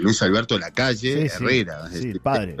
Luis 0.00 0.22
Alberto 0.22 0.54
de 0.54 0.60
la 0.60 0.70
Calle, 0.70 1.28
Sí. 1.28 1.36
Herrera. 1.36 1.88
Sí, 1.88 1.94
este, 1.96 2.10
el 2.10 2.20
padre, 2.20 2.56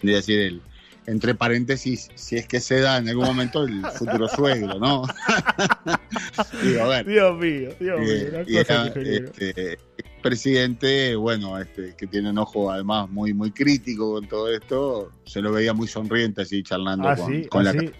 que 0.00 0.08
decir 0.08 0.38
el, 0.40 0.60
entre 1.06 1.34
paréntesis, 1.34 2.08
si 2.14 2.36
es 2.36 2.46
que 2.46 2.60
se 2.60 2.80
da 2.80 2.98
en 2.98 3.08
algún 3.08 3.26
momento 3.26 3.64
el 3.64 3.84
futuro 3.98 4.28
suegro, 4.28 4.78
¿no? 4.78 5.02
Digo, 6.62 6.82
a 6.84 6.88
ver. 6.88 7.06
Dios 7.06 7.38
mío, 7.38 7.70
Dios 7.78 8.00
mío, 8.00 8.08
Eh, 8.08 8.28
una 8.30 8.40
y 8.42 8.44
cosa 8.64 8.72
era, 8.74 8.86
ingeniero. 8.86 9.26
este, 9.36 9.78
presidente, 10.22 11.14
bueno, 11.16 11.58
este, 11.58 11.94
que 11.96 12.06
tiene 12.06 12.30
un 12.30 12.38
ojo 12.38 12.70
además 12.70 13.10
muy 13.10 13.34
muy 13.34 13.50
crítico 13.50 14.14
con 14.14 14.26
todo 14.26 14.50
esto, 14.52 15.12
se 15.26 15.40
lo 15.42 15.52
veía 15.52 15.74
muy 15.74 15.86
sonriente 15.88 16.42
así 16.42 16.62
charlando 16.62 17.08
Ah, 17.08 17.16
con, 17.16 17.32
sí, 17.32 17.46
con 17.48 17.66
ah, 17.66 17.72
la 17.72 17.80
sí. 17.80 17.90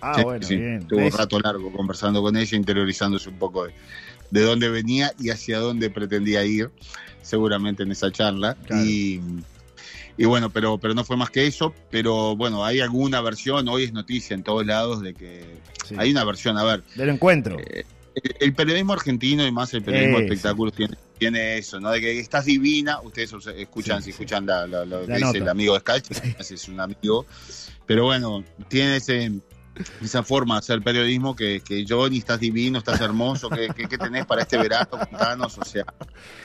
Ah, 0.00 0.14
Sí, 0.16 0.22
bueno, 0.24 0.46
sí, 0.46 0.56
bien. 0.56 0.78
Estuvo 0.78 1.04
un 1.04 1.12
rato 1.12 1.40
largo 1.40 1.72
conversando 1.72 2.22
con 2.22 2.36
ella, 2.36 2.56
interiorizándose 2.56 3.28
un 3.28 3.38
poco 3.38 3.66
de, 3.66 3.72
de 4.30 4.40
dónde 4.42 4.68
venía 4.68 5.12
y 5.18 5.30
hacia 5.30 5.58
dónde 5.58 5.90
pretendía 5.90 6.44
ir, 6.44 6.70
seguramente 7.22 7.82
en 7.84 7.92
esa 7.92 8.10
charla. 8.10 8.54
Claro. 8.66 8.84
Y, 8.84 9.20
y 10.16 10.24
bueno, 10.26 10.50
pero, 10.50 10.78
pero 10.78 10.94
no 10.94 11.04
fue 11.04 11.16
más 11.16 11.30
que 11.30 11.46
eso. 11.46 11.74
Pero 11.90 12.36
bueno, 12.36 12.64
hay 12.64 12.80
alguna 12.80 13.20
versión, 13.20 13.68
hoy 13.68 13.84
es 13.84 13.92
noticia 13.92 14.34
en 14.34 14.42
todos 14.42 14.64
lados 14.66 15.00
de 15.02 15.14
que 15.14 15.44
Sí. 15.86 15.96
hay 15.98 16.10
una 16.12 16.24
versión, 16.24 16.56
a 16.58 16.64
ver, 16.64 16.82
Del 16.94 17.08
encuentro. 17.08 17.56
el, 17.58 17.84
el 18.40 18.54
periodismo 18.54 18.92
argentino 18.92 19.44
y 19.46 19.50
más 19.50 19.72
el 19.74 19.82
periodismo 19.82 20.18
de 20.18 20.24
espectáculos 20.24 20.74
tiene, 20.74 20.96
tiene 21.18 21.58
eso, 21.58 21.80
¿no? 21.80 21.90
De 21.90 22.00
que 22.00 22.18
estás 22.20 22.44
divina, 22.44 23.00
ustedes 23.00 23.32
escuchan, 23.56 23.98
Sí, 24.00 24.04
si 24.06 24.10
escuchan 24.10 24.46
lo 24.46 24.70
que 25.02 25.06
La 25.08 25.16
dice 25.16 25.20
nota. 25.20 25.38
el 25.38 25.48
amigo 25.48 25.74
de 25.74 25.80
Scalchi, 25.80 26.14
es 26.38 26.68
un 26.68 26.78
amigo, 26.80 27.26
pero 27.86 28.04
bueno, 28.04 28.44
tiene 28.68 28.96
ese, 28.96 29.32
esa 30.02 30.22
forma 30.22 30.54
de 30.54 30.58
hacer 30.60 30.82
periodismo 30.82 31.34
que, 31.34 31.60
que 31.60 31.84
Johnny, 31.88 32.18
estás 32.18 32.38
divino, 32.40 32.78
estás 32.78 33.00
hermoso, 33.00 33.48
¿qué, 33.48 33.68
qué, 33.74 33.88
qué 33.88 33.96
tenés 33.98 34.26
para 34.26 34.42
este 34.42 34.56
verano? 34.58 34.88
Contanos, 34.90 35.56
o 35.58 35.64
sea, 35.64 35.84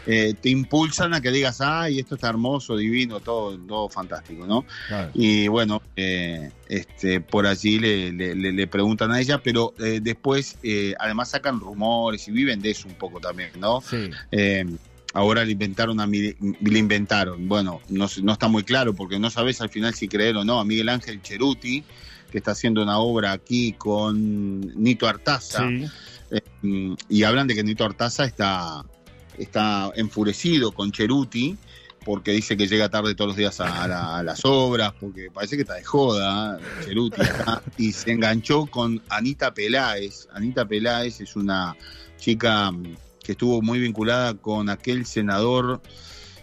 eh, 0.06 0.34
te 0.40 0.50
impulsan 0.50 1.14
a 1.14 1.22
que 1.22 1.30
digas, 1.32 1.60
ay, 1.62 2.00
esto 2.00 2.16
está 2.16 2.30
hermoso, 2.30 2.78
divino, 2.78 3.20
todo, 3.20 3.58
todo 3.58 3.90
fantástico, 3.90 4.48
¿no? 4.48 4.66
Claro. 4.88 5.12
Y 5.14 5.48
bueno, 5.48 5.82
eh, 5.96 6.52
este, 6.68 7.20
por 7.22 7.46
allí 7.48 7.80
le, 7.80 8.12
le- 8.14 8.36
le- 8.36 8.52
le 8.54 8.68
preguntan 8.68 9.12
a 9.12 9.20
ella, 9.20 9.40
pero 9.44 9.74
eh, 9.80 10.00
después 10.02 10.58
además 11.00 11.30
sacan 11.32 11.60
rumores 11.60 12.28
y 12.28 12.32
viven 12.32 12.62
de 12.62 12.72
eso 12.72 12.88
un 12.88 12.96
poco 12.96 13.20
también, 13.20 13.52
¿no? 13.60 13.82
Sí. 13.82 14.10
Ahora 15.14 15.44
le 15.46 15.54
inventaron 15.54 16.00
a 16.00 16.06
le 16.06 16.36
inventaron, 16.80 17.48
bueno, 17.48 17.82
no, 17.90 18.08
no 18.22 18.32
está 18.34 18.48
muy 18.50 18.64
claro 18.64 18.94
porque 18.94 19.18
no 19.18 19.30
sabes 19.32 19.62
al 19.62 19.70
final 19.70 19.96
si 19.96 20.08
creer 20.08 20.36
o 20.38 20.44
no, 20.44 20.60
a 20.60 20.66
Miguel 20.66 20.90
Ángel 20.90 21.22
Cheruti, 21.22 21.84
que 22.32 22.38
está 22.40 22.52
haciendo 22.52 22.84
una 22.84 23.00
obra 23.00 23.32
aquí 23.32 23.74
con 23.74 24.60
Nito 24.82 25.08
Artaza, 25.08 25.68
Sí. 25.68 25.86
eh, 26.32 26.96
y 27.10 27.24
hablan 27.24 27.48
de 27.48 27.56
que 27.56 27.64
Nito 27.64 27.86
Artaza 27.86 28.26
está, 28.26 28.84
está 29.38 29.92
enfurecido 29.96 30.72
con 30.72 30.92
Cheruti 30.92 31.56
porque 32.06 32.32
dice 32.32 32.56
que 32.56 32.68
llega 32.68 32.88
tarde 32.88 33.16
todos 33.16 33.30
los 33.30 33.38
días 33.38 33.60
a, 33.60 33.86
la- 33.88 34.18
a 34.20 34.24
las 34.24 34.40
obras, 34.46 34.94
porque 34.98 35.30
parece 35.30 35.58
que 35.58 35.64
está 35.64 35.74
de 35.74 35.84
joda, 35.84 36.58
¿eh? 36.58 36.64
Cheruti 36.86 37.22
acá, 37.22 37.62
y 37.78 37.92
se 37.92 38.12
enganchó 38.12 38.66
con 38.66 39.02
Anita 39.10 39.54
Peláez. 39.54 40.28
Anita 40.34 40.66
Peláez 40.66 41.20
es 41.20 41.36
una 41.36 41.76
chica 42.18 42.72
mm, 42.72 42.96
que 43.22 43.34
estuvo 43.34 43.62
muy 43.62 43.80
vinculada 43.80 44.36
con 44.36 44.70
aquel 44.70 45.06
senador, 45.06 45.82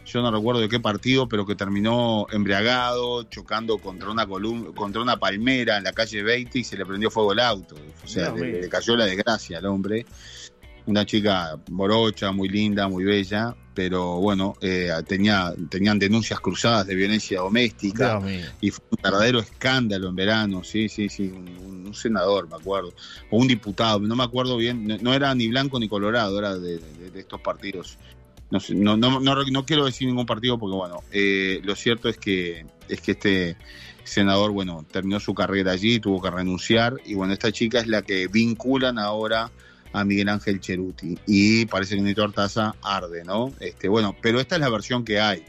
yo 0.06 0.22
no 0.22 0.30
recuerdo 0.30 0.60
de 0.60 0.68
qué 0.68 0.80
partido, 0.80 1.28
pero 1.28 1.46
que 1.46 1.54
terminó 1.54 2.26
embriagado, 2.30 3.24
chocando 3.24 3.78
contra 3.78 4.10
una 4.10 4.26
columna, 4.26 4.70
contra 4.74 5.00
una 5.02 5.16
palmera 5.18 5.78
en 5.78 5.84
la 5.84 5.92
calle 5.92 6.22
20 6.22 6.58
y 6.58 6.64
se 6.64 6.76
le 6.76 6.84
prendió 6.86 7.10
fuego 7.10 7.32
el 7.32 7.40
auto. 7.40 7.76
O 8.04 8.06
sea, 8.06 8.30
le, 8.60 8.68
cayó 8.68 8.96
la 8.96 9.06
desgracia 9.06 9.58
al 9.58 9.66
hombre. 9.66 10.04
Una 10.86 11.06
chica 11.06 11.58
morocha, 11.70 12.30
muy 12.30 12.50
linda, 12.50 12.86
muy 12.88 13.04
bella, 13.04 13.56
pero 13.72 14.16
bueno, 14.18 14.54
eh, 14.60 14.90
tenía, 15.06 15.54
tenían 15.70 15.98
denuncias 15.98 16.38
cruzadas 16.40 16.86
de 16.86 16.94
violencia 16.94 17.40
doméstica 17.40 18.18
y 18.60 18.70
fue 18.70 18.84
un 18.90 18.98
verdadero 19.02 19.38
escándalo 19.40 20.10
en 20.10 20.14
verano, 20.14 20.62
sí, 20.62 20.90
sí, 20.90 21.08
sí, 21.08 21.30
un 21.30 21.94
senador, 21.94 22.48
me 22.50 22.56
acuerdo, 22.56 22.92
o 23.30 23.38
un 23.38 23.48
diputado, 23.48 23.98
no 24.00 24.14
me 24.14 24.24
acuerdo 24.24 24.58
bien, 24.58 24.86
no, 24.86 24.98
no 24.98 25.14
era 25.14 25.34
ni 25.34 25.48
blanco 25.48 25.78
ni 25.80 25.88
colorado, 25.88 26.38
era 26.38 26.58
de, 26.58 26.78
de- 26.78 27.10
de 27.10 27.20
estos 27.20 27.40
partidos. 27.40 27.96
No, 28.50 28.60
sé, 28.60 28.74
no, 28.74 28.96
no, 28.96 29.20
no, 29.20 29.44
no 29.44 29.66
quiero 29.66 29.86
decir 29.86 30.06
ningún 30.06 30.26
partido 30.26 30.58
porque, 30.58 30.76
bueno, 30.76 31.02
eh, 31.10 31.60
lo 31.64 31.74
cierto 31.74 32.08
es 32.08 32.18
que, 32.18 32.66
es 32.88 33.00
que 33.00 33.12
este 33.12 33.56
senador, 34.04 34.52
bueno, 34.52 34.84
terminó 34.90 35.18
su 35.18 35.34
carrera 35.34 35.72
allí, 35.72 35.98
tuvo 35.98 36.22
que 36.22 36.30
renunciar, 36.30 37.00
y 37.04 37.14
bueno, 37.14 37.32
esta 37.32 37.50
chica 37.50 37.80
es 37.80 37.86
la 37.86 38.02
que 38.02 38.28
vinculan 38.28 38.98
ahora 38.98 39.50
a 39.92 40.04
Miguel 40.04 40.28
Ángel 40.28 40.60
Cheruti, 40.60 41.18
y 41.26 41.66
parece 41.66 41.96
que 41.96 42.02
Nito 42.02 42.22
Artaza 42.22 42.74
arde, 42.82 43.24
¿no? 43.24 43.52
Este, 43.60 43.88
bueno, 43.88 44.14
pero 44.20 44.40
esta 44.40 44.56
es 44.56 44.60
la 44.60 44.68
versión 44.68 45.04
que 45.04 45.20
hay. 45.20 45.44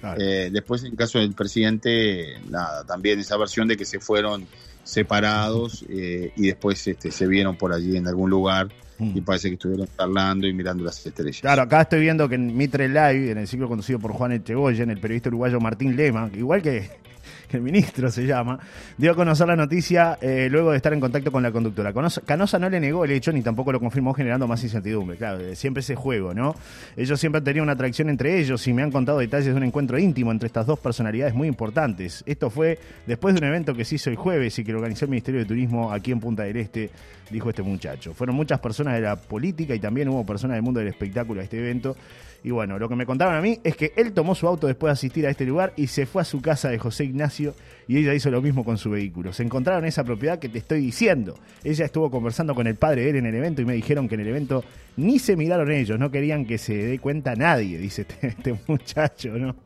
Claro. 0.00 0.20
Eh, 0.20 0.50
después, 0.50 0.84
en 0.84 0.96
caso 0.96 1.18
del 1.18 1.34
presidente, 1.34 2.38
nada, 2.48 2.84
también 2.84 3.18
esa 3.18 3.36
versión 3.36 3.68
de 3.68 3.76
que 3.76 3.84
se 3.84 4.00
fueron 4.00 4.46
separados 4.82 5.84
eh, 5.88 6.32
y 6.36 6.46
después 6.46 6.86
este, 6.86 7.10
se 7.10 7.26
vieron 7.26 7.56
por 7.56 7.72
allí 7.72 7.96
en 7.96 8.08
algún 8.08 8.30
lugar 8.30 8.68
Mm. 9.00 9.16
y 9.16 9.20
parece 9.22 9.48
que 9.48 9.54
estuvieron 9.54 9.88
charlando 9.96 10.46
y 10.46 10.52
mirando 10.52 10.84
las 10.84 11.04
estrellas. 11.04 11.40
Claro, 11.40 11.62
acá 11.62 11.82
estoy 11.82 12.00
viendo 12.00 12.28
que 12.28 12.34
en 12.34 12.56
Mitre 12.56 12.88
Live, 12.88 13.30
en 13.30 13.38
el 13.38 13.48
ciclo 13.48 13.68
conducido 13.68 13.98
por 13.98 14.12
Juan 14.12 14.32
Echegoyen, 14.32 14.90
el 14.90 15.00
periodista 15.00 15.30
uruguayo 15.30 15.58
Martín 15.60 15.96
Lema, 15.96 16.30
igual 16.34 16.62
que, 16.62 16.90
que 17.02 17.09
el 17.56 17.62
ministro 17.62 18.10
se 18.10 18.26
llama, 18.26 18.58
dio 18.96 19.12
a 19.12 19.14
conocer 19.14 19.46
la 19.46 19.56
noticia 19.56 20.18
eh, 20.20 20.48
luego 20.50 20.70
de 20.70 20.76
estar 20.76 20.92
en 20.92 21.00
contacto 21.00 21.32
con 21.32 21.42
la 21.42 21.52
conductora. 21.52 21.92
Canosa 21.92 22.58
no 22.58 22.68
le 22.68 22.80
negó 22.80 23.04
el 23.04 23.10
hecho 23.12 23.32
ni 23.32 23.42
tampoco 23.42 23.72
lo 23.72 23.80
confirmó, 23.80 24.14
generando 24.14 24.46
más 24.46 24.62
incertidumbre. 24.62 25.16
Claro, 25.16 25.40
eh, 25.40 25.56
siempre 25.56 25.80
ese 25.80 25.94
juego, 25.94 26.34
¿no? 26.34 26.54
Ellos 26.96 27.18
siempre 27.18 27.38
han 27.38 27.44
tenido 27.44 27.62
una 27.62 27.72
atracción 27.72 28.08
entre 28.10 28.38
ellos 28.38 28.66
y 28.66 28.72
me 28.72 28.82
han 28.82 28.90
contado 28.90 29.18
detalles 29.18 29.46
de 29.46 29.54
un 29.54 29.64
encuentro 29.64 29.98
íntimo 29.98 30.30
entre 30.32 30.46
estas 30.46 30.66
dos 30.66 30.78
personalidades 30.78 31.34
muy 31.34 31.48
importantes. 31.48 32.22
Esto 32.26 32.50
fue 32.50 32.78
después 33.06 33.34
de 33.34 33.40
un 33.40 33.46
evento 33.46 33.74
que 33.74 33.84
se 33.84 33.96
hizo 33.96 34.10
el 34.10 34.16
jueves 34.16 34.58
y 34.58 34.64
que 34.64 34.72
lo 34.72 34.78
organizó 34.78 35.04
el 35.04 35.10
Ministerio 35.10 35.40
de 35.40 35.46
Turismo 35.46 35.92
aquí 35.92 36.12
en 36.12 36.20
Punta 36.20 36.42
del 36.44 36.56
Este, 36.56 36.90
dijo 37.30 37.50
este 37.50 37.62
muchacho. 37.62 38.14
Fueron 38.14 38.36
muchas 38.36 38.60
personas 38.60 38.94
de 38.94 39.00
la 39.00 39.16
política 39.16 39.74
y 39.74 39.78
también 39.78 40.08
hubo 40.08 40.24
personas 40.24 40.56
del 40.56 40.62
mundo 40.62 40.80
del 40.80 40.88
espectáculo 40.88 41.40
a 41.40 41.44
este 41.44 41.58
evento. 41.58 41.96
Y 42.42 42.50
bueno, 42.50 42.78
lo 42.78 42.88
que 42.88 42.96
me 42.96 43.04
contaron 43.04 43.34
a 43.34 43.40
mí 43.40 43.60
es 43.64 43.76
que 43.76 43.92
él 43.96 44.12
tomó 44.12 44.34
su 44.34 44.46
auto 44.46 44.66
después 44.66 44.88
de 44.88 44.92
asistir 44.92 45.26
a 45.26 45.30
este 45.30 45.44
lugar 45.44 45.72
y 45.76 45.88
se 45.88 46.06
fue 46.06 46.22
a 46.22 46.24
su 46.24 46.40
casa 46.40 46.70
de 46.70 46.78
José 46.78 47.04
Ignacio 47.04 47.39
y 47.88 47.98
ella 47.98 48.14
hizo 48.14 48.30
lo 48.30 48.40
mismo 48.42 48.64
con 48.64 48.78
su 48.78 48.90
vehículo. 48.90 49.32
Se 49.32 49.42
encontraron 49.42 49.84
en 49.84 49.88
esa 49.88 50.04
propiedad 50.04 50.38
que 50.38 50.48
te 50.48 50.58
estoy 50.58 50.80
diciendo. 50.80 51.38
Ella 51.64 51.84
estuvo 51.84 52.10
conversando 52.10 52.54
con 52.54 52.66
el 52.66 52.76
padre 52.76 53.02
de 53.04 53.10
él 53.10 53.16
en 53.16 53.26
el 53.26 53.34
evento 53.34 53.62
y 53.62 53.64
me 53.64 53.74
dijeron 53.74 54.08
que 54.08 54.14
en 54.14 54.20
el 54.22 54.28
evento 54.28 54.64
ni 54.96 55.18
se 55.18 55.36
miraron 55.36 55.70
ellos, 55.70 55.98
no 55.98 56.10
querían 56.10 56.44
que 56.44 56.58
se 56.58 56.74
dé 56.74 56.98
cuenta 56.98 57.34
nadie, 57.34 57.78
dice 57.78 58.02
este, 58.02 58.26
este 58.28 58.58
muchacho, 58.66 59.30
¿no? 59.30 59.56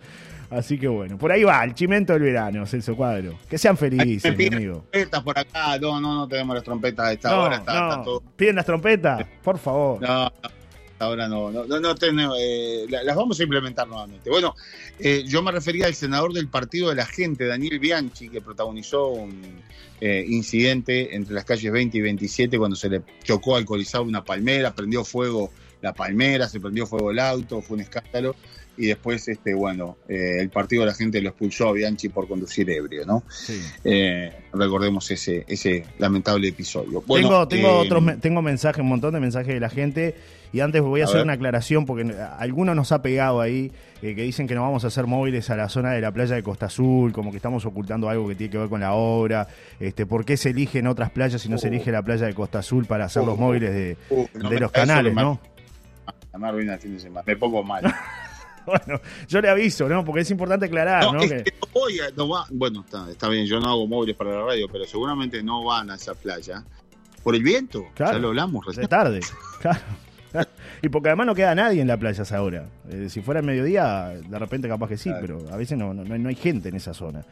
Así 0.51 0.79
que 0.79 0.87
bueno, 0.87 1.19
por 1.19 1.33
ahí 1.33 1.43
va, 1.43 1.65
el 1.65 1.75
chimento 1.75 2.13
del 2.13 2.23
verano, 2.23 2.65
Celso 2.67 2.95
Cuadro. 2.95 3.37
Que 3.49 3.59
sean 3.59 3.77
felices, 3.77 4.31
mi 4.31 4.37
piden 4.37 4.55
amigo. 4.55 4.85
trompetas 4.91 5.23
por 5.23 5.39
acá, 5.39 5.79
no, 5.81 6.01
no, 6.01 6.15
no 6.15 6.29
tenemos 6.29 6.55
las 6.55 6.63
trompetas 6.63 7.07
a 7.07 7.13
esta 7.13 7.31
No, 7.31 7.43
hora, 7.43 7.57
está, 7.57 7.81
no. 7.81 7.89
está 7.91 8.05
todo. 8.05 8.23
¿Piden 8.37 8.55
las 8.57 8.65
trompetas? 8.67 9.27
Por 9.43 9.59
favor. 9.59 10.01
No, 10.01 10.25
no, 10.25 10.31
ahora 11.05 11.29
no, 11.29 11.51
no, 11.51 11.65
no, 11.65 11.81
no 11.81 11.95
tenemos, 11.95 12.37
eh, 12.41 12.87
la- 12.89 13.03
las 13.03 13.17
vamos 13.17 13.39
a 13.39 13.43
implementar 13.43 13.87
nuevamente. 13.89 14.29
Bueno, 14.31 14.55
eh, 14.99 15.25
yo 15.27 15.43
me 15.43 15.53
refería 15.53 15.87
al 15.87 15.95
senador 15.95 16.33
del 16.33 16.49
Partido 16.49 16.89
de 16.91 16.97
la 16.97 17.07
Gente, 17.07 17.47
Daniel 17.47 17.79
Bianchi, 17.79 18.29
que 18.29 18.41
protagonizó 18.41 19.09
un 19.09 19.63
eh, 20.01 20.25
incidente 20.29 21.15
entre 21.15 21.35
las 21.35 21.45
calles 21.45 21.71
20 21.73 21.97
y 21.97 22.01
27 22.01 22.59
cuando 22.59 22.77
se 22.77 22.89
le 22.91 23.03
chocó 23.23 23.57
alcoholizado 23.57 24.05
una 24.05 24.25
palmera, 24.25 24.75
prendió 24.75 25.05
fuego 25.05 25.51
la 25.81 25.93
palmera, 25.95 26.49
se 26.49 26.61
prendió 26.61 26.87
fuego 26.87 27.11
el 27.11 27.19
auto, 27.19 27.63
fue 27.63 27.77
un 27.77 27.83
escándalo. 27.83 28.35
Y 28.77 28.87
después, 28.87 29.29
este, 29.29 29.55
bueno, 29.55 29.99
eh, 30.09 30.39
el 30.41 30.51
Partido 30.51 30.83
de 30.83 30.87
la 30.89 30.95
Gente 30.95 31.21
lo 31.23 31.29
expulsó 31.29 31.69
a 31.69 31.73
Bianchi 31.73 32.09
por 32.09 32.27
conducir 32.27 32.69
ebrio, 32.71 33.07
¿no? 33.07 33.23
Sí. 33.31 33.61
Eh, 33.85 34.33
recordemos 34.53 35.09
ese, 35.13 35.45
ese 35.47 35.85
lamentable 35.99 36.49
episodio. 36.49 37.01
Bueno, 37.07 37.47
tengo 37.47 37.49
tengo 37.49 37.69
eh, 37.69 37.87
otros 37.87 38.21
tengo 38.21 38.43
mensajes, 38.43 38.81
un 38.83 38.89
montón 38.89 39.15
de 39.15 39.21
mensajes 39.21 39.55
de 39.55 39.61
la 39.61 39.71
gente 39.71 40.17
Y 40.55 40.61
antes 40.61 40.81
voy 40.83 41.01
a, 41.01 41.05
A 41.05 41.07
hacer 41.07 41.17
ver. 41.19 41.25
una 41.25 41.33
aclaración 41.33 41.85
porque 41.85 42.11
a 42.13 42.37
algunos 42.39 42.77
nos 42.77 42.93
ha 42.93 43.03
pegado 43.03 43.41
ahí 43.41 43.73
eh, 44.03 44.15
que 44.15 44.23
dicen 44.23 44.47
que 44.47 44.55
no 44.55 44.63
vamos 44.63 44.85
a 44.85 44.87
hacer 44.87 45.07
móviles 45.07 45.51
a 45.51 45.57
la 45.57 45.69
zona 45.69 45.91
de 45.91 46.01
la 46.01 46.13
playa 46.13 46.37
de 46.37 46.43
Costa 46.45 46.67
Azul, 46.67 47.13
como 47.13 47.31
que 47.33 47.39
estamos 47.39 47.67
ocultando 47.67 48.09
algo 48.09 48.29
que 48.29 48.37
tiene 48.37 48.53
que 48.53 48.59
ver 48.59 48.69
con 48.69 48.81
la 48.81 48.93
obra. 48.95 49.49
Este, 49.81 50.07
¿Por 50.07 50.25
qué 50.25 50.37
se 50.37 50.51
eligen 50.51 50.87
otras 50.87 51.11
playas 51.11 51.45
y 51.45 51.49
no 51.49 51.59
se 51.59 51.67
Oh. 51.67 51.71
elige 51.71 51.91
la 51.91 52.03
playa 52.03 52.27
de 52.27 52.35
Costa 52.35 52.61
Azul 52.61 52.87
para 52.87 53.07
hacer 53.07 53.25
los 53.25 53.35
Oh. 53.35 53.41
móviles 53.41 53.73
de, 53.75 53.97
Uh, 54.11 54.27
no 54.35 54.49
de 54.49 54.61
los 54.61 54.71
canales, 54.71 55.13
no? 55.13 55.41
Me 56.39 56.49
arruina 56.49 56.75
el 56.75 56.81
fin 56.81 56.95
de 56.95 57.01
semana. 57.01 57.25
Me 57.27 57.37
pongo 57.37 57.63
mal. 57.63 57.83
Bueno, 58.67 58.99
yo 59.29 59.43
le 59.43 59.51
aviso, 59.51 59.87
¿no? 59.91 60.07
Porque 60.07 60.23
es 60.23 60.31
importante 60.31 60.65
aclarar, 60.65 61.05
No, 61.05 61.13
¿no? 61.13 61.21
es 61.21 61.31
Que- 61.31 61.45
que 61.45 61.51
no 61.61 61.69
voy 61.75 61.99
a- 62.01 62.11
no 62.17 62.29
va- 62.31 62.47
bueno, 62.51 62.81
está, 62.81 63.11
está 63.11 63.29
bien, 63.29 63.45
yo 63.45 63.61
no 63.61 63.69
hago 63.69 63.87
móviles 63.87 64.17
para 64.17 64.31
la 64.31 64.43
radio, 64.43 64.67
pero 64.73 64.87
seguramente 64.87 65.43
no 65.43 65.63
van 65.65 65.91
a 65.91 65.97
esa 65.97 66.15
playa 66.15 66.65
por 67.23 67.35
el 67.35 67.43
viento. 67.43 67.85
Claro. 67.95 68.13
Ya 68.15 68.19
lo 68.21 68.29
hablamos 68.29 68.65
de 68.65 68.71
recién. 68.71 68.89
tarde, 68.89 69.21
claro. 69.61 69.81
Y 70.83 70.89
porque 70.91 71.09
además 71.09 71.27
no 71.27 71.35
queda 71.35 71.55
nadie 71.55 71.81
en 71.81 71.89
la 71.89 71.97
playa 71.97 72.21
a 72.21 72.23
esa 72.25 72.43
hora. 72.43 72.67
Eh, 72.91 73.07
si 73.09 73.23
fuera 73.23 73.41
el 73.41 73.47
mediodía, 73.47 74.09
de 74.29 74.39
repente 74.39 74.69
capaz 74.69 74.89
que 74.89 74.97
sí, 74.99 75.09
Claro. 75.09 75.39
pero 75.39 75.55
a 75.55 75.57
veces 75.57 75.79
no, 75.79 75.95
no, 75.95 76.05
no 76.05 76.29
hay 76.29 76.35
gente 76.35 76.69
en 76.69 76.77
esa 76.77 76.93
zona. 76.93 77.25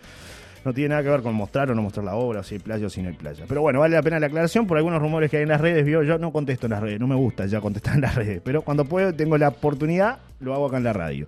No 0.64 0.73
tiene 0.73 0.90
nada 0.90 1.02
que 1.02 1.09
ver 1.09 1.23
con 1.23 1.35
mostrar 1.35 1.71
o 1.71 1.75
no 1.75 1.82
mostrar 1.82 2.04
la 2.04 2.14
obra, 2.14 2.42
si 2.44 2.54
hay 2.54 2.61
playa 2.61 2.87
o 2.87 2.88
si 2.88 3.02
no 3.02 3.09
hay 3.09 3.16
playa. 3.16 3.44
Pero 3.49 3.61
bueno, 3.62 3.80
vale 3.80 3.97
la 3.97 4.02
pena 4.02 4.21
la 4.21 4.28
aclaración 4.28 4.66
por 4.66 4.76
algunos 4.78 5.02
rumores 5.02 5.28
que 5.28 5.38
hay 5.38 5.42
en 5.42 5.49
las 5.49 5.61
redes. 5.61 5.85
Vio, 5.85 6.02
yo 6.04 6.18
no 6.18 6.32
contesto 6.32 6.66
en 6.66 6.71
las 6.71 6.80
redes, 6.80 7.00
no 7.00 7.09
me 7.09 7.16
gusta 7.16 7.47
ya 7.47 7.61
contestar 7.61 7.97
en 7.97 8.02
las 8.02 8.14
redes. 8.14 8.40
Pero 8.44 8.62
cuando 8.62 8.85
puedo, 8.85 9.12
tengo 9.12 9.37
la 9.37 9.49
oportunidad, 9.49 10.18
lo 10.40 10.54
hago 10.54 10.66
acá 10.66 10.76
en 10.76 10.85
la 10.85 10.92
radio. 10.92 11.26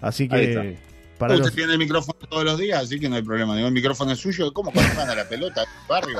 Así 0.00 0.28
que 0.28 0.78
para 1.18 1.34
Usted 1.34 1.46
los, 1.46 1.54
tiene 1.54 1.72
el 1.72 1.78
micrófono 1.78 2.18
todos 2.28 2.44
los 2.44 2.58
días, 2.58 2.84
así 2.84 2.98
que 2.98 3.08
no 3.08 3.16
hay 3.16 3.22
problema. 3.22 3.54
Digo, 3.56 3.66
el 3.68 3.74
micrófono 3.74 4.12
es 4.12 4.18
suyo. 4.18 4.52
¿Cómo 4.52 4.70
cuando 4.72 4.94
gana 4.96 5.14
la 5.14 5.28
pelota 5.28 5.64
barrio? 5.88 6.18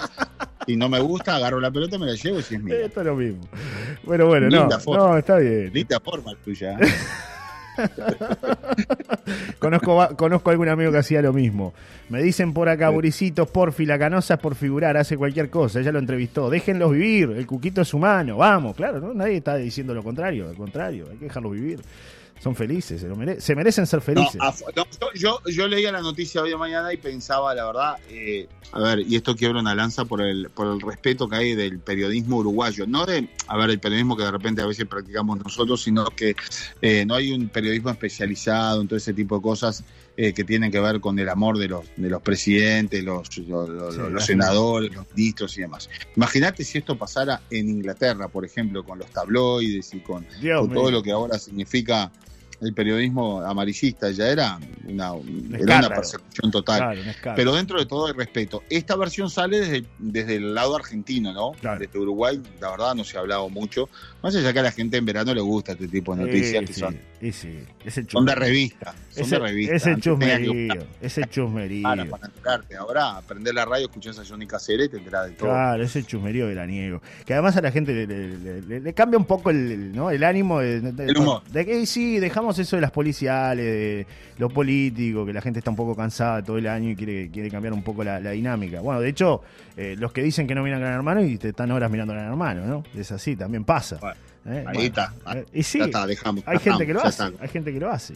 Y 0.66 0.76
no 0.76 0.88
me 0.88 1.00
gusta, 1.00 1.36
agarro 1.36 1.60
la 1.60 1.70
pelota, 1.70 1.98
me 1.98 2.06
la 2.06 2.14
llevo 2.14 2.38
y 2.38 2.42
si 2.42 2.54
es 2.54 2.62
mía. 2.62 2.76
Esto 2.84 3.00
es 3.00 3.06
lo 3.06 3.16
mismo. 3.16 3.42
Bueno, 4.04 4.26
bueno, 4.26 4.48
no, 4.48 4.60
Linda 4.60 4.78
forma. 4.78 5.04
no, 5.04 5.18
está 5.18 5.36
bien. 5.38 5.70
Linda 5.72 6.00
forma 6.00 6.34
tuya. 6.44 6.78
Conozco, 9.58 10.16
conozco 10.16 10.50
algún 10.50 10.68
amigo 10.68 10.92
que 10.92 10.98
hacía 10.98 11.22
lo 11.22 11.32
mismo. 11.32 11.72
Me 12.08 12.22
dicen 12.22 12.52
por 12.52 12.68
acá. 12.68 12.90
Buricitos, 12.90 13.48
porfi, 13.48 13.86
la 13.86 13.98
canosa 13.98 14.34
es 14.34 14.40
por 14.40 14.54
figurar, 14.54 14.96
hace 14.96 15.16
cualquier 15.16 15.48
cosa. 15.50 15.80
Ella 15.80 15.92
lo 15.92 15.98
entrevistó. 15.98 16.50
Déjenlos 16.50 16.92
vivir, 16.92 17.30
el 17.30 17.46
cuquito 17.46 17.80
es 17.80 17.94
humano. 17.94 18.36
Vamos, 18.36 18.76
claro, 18.76 19.00
¿no? 19.00 19.14
Nadie 19.14 19.36
está 19.36 19.56
diciendo 19.56 19.94
lo 19.94 20.02
contrario. 20.02 20.48
Al 20.48 20.56
contrario, 20.56 21.06
hay 21.10 21.16
que 21.16 21.24
dejarlos 21.26 21.52
vivir. 21.52 21.80
Son 22.42 22.56
felices, 22.56 23.00
se, 23.00 23.06
lo 23.08 23.14
mere- 23.14 23.40
se 23.40 23.54
merecen 23.54 23.86
ser 23.86 24.00
felices. 24.00 24.34
no, 24.74 24.84
yo, 25.14 25.38
yo 25.46 25.68
leía 25.68 25.92
la 25.92 26.00
noticia 26.00 26.42
hoy 26.42 26.50
de 26.50 26.56
mañana 26.56 26.92
y 26.92 26.96
pensaba, 26.96 27.54
la 27.54 27.66
verdad, 27.66 27.96
eh, 28.10 28.48
a 28.72 28.80
ver, 28.80 29.00
y 29.00 29.14
esto 29.14 29.36
quiebra 29.36 29.60
una 29.60 29.76
lanza 29.76 30.04
por 30.06 30.20
el, 30.20 30.50
por 30.50 30.66
el 30.66 30.80
respeto 30.80 31.28
que 31.28 31.36
hay 31.36 31.54
del 31.54 31.78
periodismo 31.78 32.38
uruguayo. 32.38 32.84
No 32.88 33.06
de, 33.06 33.28
a 33.46 33.56
ver, 33.56 33.70
el 33.70 33.78
periodismo 33.78 34.16
que 34.16 34.24
de 34.24 34.32
repente 34.32 34.60
a 34.60 34.66
veces 34.66 34.86
practicamos 34.86 35.38
nosotros, 35.38 35.82
sino 35.84 36.04
que 36.06 36.34
eh, 36.80 37.04
no 37.06 37.14
hay 37.14 37.30
un 37.32 37.48
periodismo 37.48 37.90
especializado 37.90 38.80
en 38.80 38.88
todo 38.88 38.96
ese 38.96 39.14
tipo 39.14 39.36
de 39.36 39.42
cosas 39.42 39.84
eh, 40.16 40.32
que 40.32 40.42
tienen 40.42 40.72
que 40.72 40.80
ver 40.80 41.00
con 41.00 41.18
el 41.20 41.28
amor 41.28 41.58
de 41.58 41.68
los, 41.68 41.84
de 41.96 42.10
los 42.10 42.22
presidentes, 42.22 43.04
los, 43.04 43.38
los, 43.38 43.68
los- 43.68 43.94
Sí, 43.94 44.00
los 44.00 44.12
la- 44.14 44.20
senadores, 44.20 44.92
los 44.92 45.06
ministros 45.14 45.56
y 45.58 45.60
demás. 45.60 45.88
Imagínate 46.16 46.64
si 46.64 46.78
esto 46.78 46.98
pasara 46.98 47.40
en 47.50 47.68
Inglaterra, 47.68 48.26
por 48.26 48.44
ejemplo, 48.44 48.84
con 48.84 48.98
los 48.98 49.08
tabloides 49.10 49.94
y 49.94 50.00
con 50.00 50.26
todo 50.74 50.90
lo 50.90 51.02
que 51.04 51.12
ahora 51.12 51.38
significa 51.38 52.10
el 52.62 52.74
periodismo 52.74 53.40
amarillista, 53.40 54.10
ya 54.10 54.28
era 54.28 54.58
una, 54.84 55.06
era 55.08 55.14
una 55.14 55.58
escándalo. 55.58 55.94
persecución 55.96 56.50
total. 56.50 57.02
Claro. 57.20 57.36
Pero 57.36 57.54
dentro 57.54 57.78
de 57.78 57.86
todo 57.86 58.06
hay 58.06 58.12
respeto. 58.12 58.62
Esta 58.70 58.96
versión 58.96 59.30
sale 59.30 59.60
desde, 59.60 59.84
desde 59.98 60.36
el 60.36 60.54
lado 60.54 60.76
argentino, 60.76 61.32
¿no? 61.32 61.52
Claro. 61.60 61.80
Desde 61.80 61.98
Uruguay, 61.98 62.40
la 62.60 62.70
verdad, 62.70 62.94
no 62.94 63.04
se 63.04 63.16
ha 63.16 63.20
hablado 63.20 63.48
mucho. 63.48 63.88
Más 64.22 64.34
allá 64.36 64.52
que 64.52 64.60
a 64.60 64.62
la 64.62 64.72
gente 64.72 64.96
en 64.96 65.04
verano 65.04 65.34
le 65.34 65.40
gusta 65.40 65.72
este 65.72 65.88
tipo 65.88 66.14
de 66.14 66.24
noticias 66.24 66.60
Sí, 66.60 66.66
que 66.66 66.72
sí, 66.72 66.80
son, 66.80 66.98
y 67.22 67.30
sí, 67.32 67.60
ese 67.84 68.04
son 68.08 68.26
de 68.26 68.32
chusmerío. 68.32 68.34
revista. 68.36 68.94
Son 69.10 69.22
Ese, 69.24 69.34
de 69.36 69.40
revista. 69.40 69.74
ese 69.76 69.90
Antes 69.90 70.18
tenía 70.18 70.36
que 70.38 70.44
chusmerío, 70.44 70.86
ese 71.00 71.22
chusmerío. 71.26 71.88
buscar 71.88 72.08
para 72.10 72.26
enterarte. 72.26 72.76
Ahora, 72.76 73.16
aprender 73.16 73.54
la 73.54 73.64
radio, 73.64 73.86
escuchás 73.86 74.18
a 74.18 74.24
Johnny 74.24 74.46
Caceres 74.46 74.86
y 74.86 74.90
te 74.90 74.96
enterás 74.98 75.26
de 75.26 75.32
todo. 75.32 75.48
Claro, 75.48 75.82
ese 75.84 76.02
chusmerío 76.02 76.46
veraniego. 76.48 77.00
Que 77.24 77.34
además 77.34 77.56
a 77.56 77.60
la 77.62 77.70
gente 77.70 77.94
le, 77.94 78.06
le- 78.08 78.38
le- 78.38 78.62
le- 78.62 78.80
le 78.80 78.92
cambia 78.92 79.18
un 79.18 79.24
poco 79.26 79.50
el, 79.50 79.92
¿no? 79.94 80.10
el 80.10 80.24
ánimo. 80.24 80.58
De, 80.60 80.80
de- 80.80 81.04
El 81.06 81.16
humor. 81.16 81.42
De 81.44 81.64
que 81.64 81.86
sí, 81.86 82.18
dejamos 82.18 82.58
eso 82.58 82.74
de 82.76 82.82
las 82.82 82.90
policiales, 82.90 83.64
de 83.64 84.06
lo 84.38 84.48
político, 84.48 85.24
que 85.24 85.32
la 85.32 85.40
gente 85.40 85.60
está 85.60 85.70
un 85.70 85.76
poco 85.76 85.94
cansada 85.94 86.42
todo 86.42 86.58
el 86.58 86.66
año 86.66 86.90
y 86.90 86.96
quiere, 86.96 87.30
quiere 87.30 87.50
cambiar 87.50 87.72
un 87.72 87.82
poco 87.84 88.02
la, 88.02 88.18
la 88.18 88.32
dinámica. 88.32 88.80
Bueno, 88.80 89.00
de 89.00 89.08
hecho, 89.10 89.42
eh, 89.76 89.94
los 89.96 90.10
que 90.12 90.22
dicen 90.24 90.48
que 90.48 90.54
no 90.56 90.62
miran 90.64 90.80
Gran 90.80 90.94
Hermano 90.94 91.22
y 91.22 91.38
te 91.38 91.50
están 91.50 91.70
horas 91.70 91.88
mirando 91.90 92.14
Gran 92.14 92.26
Hermano, 92.26 92.66
¿no? 92.66 92.84
Es 92.98 93.12
así, 93.12 93.36
también 93.36 93.64
pasa. 93.64 93.98
Bueno. 94.00 94.16
Ahí 94.44 94.62
Bueno, 94.64 94.80
está. 94.80 95.14
eh, 95.34 95.44
y 95.52 95.62
sí, 95.62 95.78
ya 95.78 95.84
está, 95.86 96.06
dejamos. 96.06 96.42
hay 96.46 96.58
gente 96.58 96.86
que 96.86 96.92
lo 96.94 97.04
hace, 97.04 97.22
hay 97.38 97.48
gente 97.48 97.72
que 97.72 97.80
lo 97.80 97.90
hace. 97.90 98.14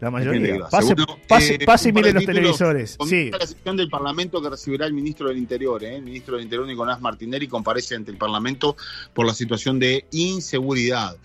La 0.00 0.10
mayoría. 0.10 0.66
Pase, 0.68 0.96
pase, 1.28 1.54
eh, 1.54 1.58
pase 1.64 1.88
y 1.90 1.92
mire 1.92 2.12
los 2.12 2.22
títulos. 2.22 2.58
televisores. 2.58 2.96
Sí, 3.08 3.30
la 3.30 3.46
sesión 3.46 3.76
del 3.76 3.88
Parlamento 3.88 4.42
que 4.42 4.50
recibirá 4.50 4.84
el 4.86 4.92
ministro 4.94 5.28
del 5.28 5.38
Interior. 5.38 5.84
¿eh? 5.84 5.94
El 5.94 6.02
ministro 6.02 6.34
del 6.34 6.42
Interior, 6.42 6.66
Nicolás 6.66 7.00
Martinelli, 7.00 7.46
comparece 7.46 7.94
ante 7.94 8.10
el 8.10 8.16
Parlamento 8.16 8.76
por 9.14 9.26
la 9.26 9.32
situación 9.32 9.78
de 9.78 10.04
inseguridad. 10.10 11.16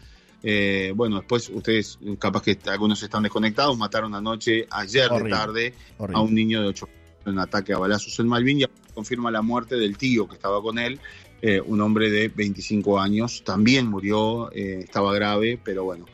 Eh, 0.44 0.94
bueno, 0.96 1.18
después 1.18 1.50
ustedes, 1.50 1.98
capaz 2.20 2.44
que 2.44 2.56
algunos 2.68 3.02
están 3.02 3.24
desconectados, 3.24 3.76
mataron 3.80 4.14
anoche, 4.14 4.68
ayer 4.70 5.12
Horrible. 5.12 5.24
de 5.32 5.36
tarde, 5.36 5.74
horrible. 5.98 6.20
a 6.20 6.22
un 6.22 6.36
niño 6.36 6.62
de 6.62 6.68
8 6.68 6.90
en 7.26 7.40
ataque 7.40 7.74
a 7.74 7.80
balazos 7.80 8.18
en 8.20 8.28
Malvin 8.28 8.62
y 8.62 8.66
confirma 8.94 9.32
la 9.32 9.42
muerte 9.42 9.76
del 9.76 9.98
tío 9.98 10.28
que 10.30 10.36
estaba 10.36 10.62
con 10.62 10.78
él, 10.78 11.00
eh, 11.42 11.62
un 11.62 11.82
hombre 11.82 12.10
de 12.10 12.30
25 12.30 13.00
años. 13.00 13.44
También 13.46 13.88
murió, 13.88 14.52
eh, 14.52 14.80
estaba 14.84 15.14
grave, 15.14 15.60
pero 15.64 15.84
bueno. 15.84 16.06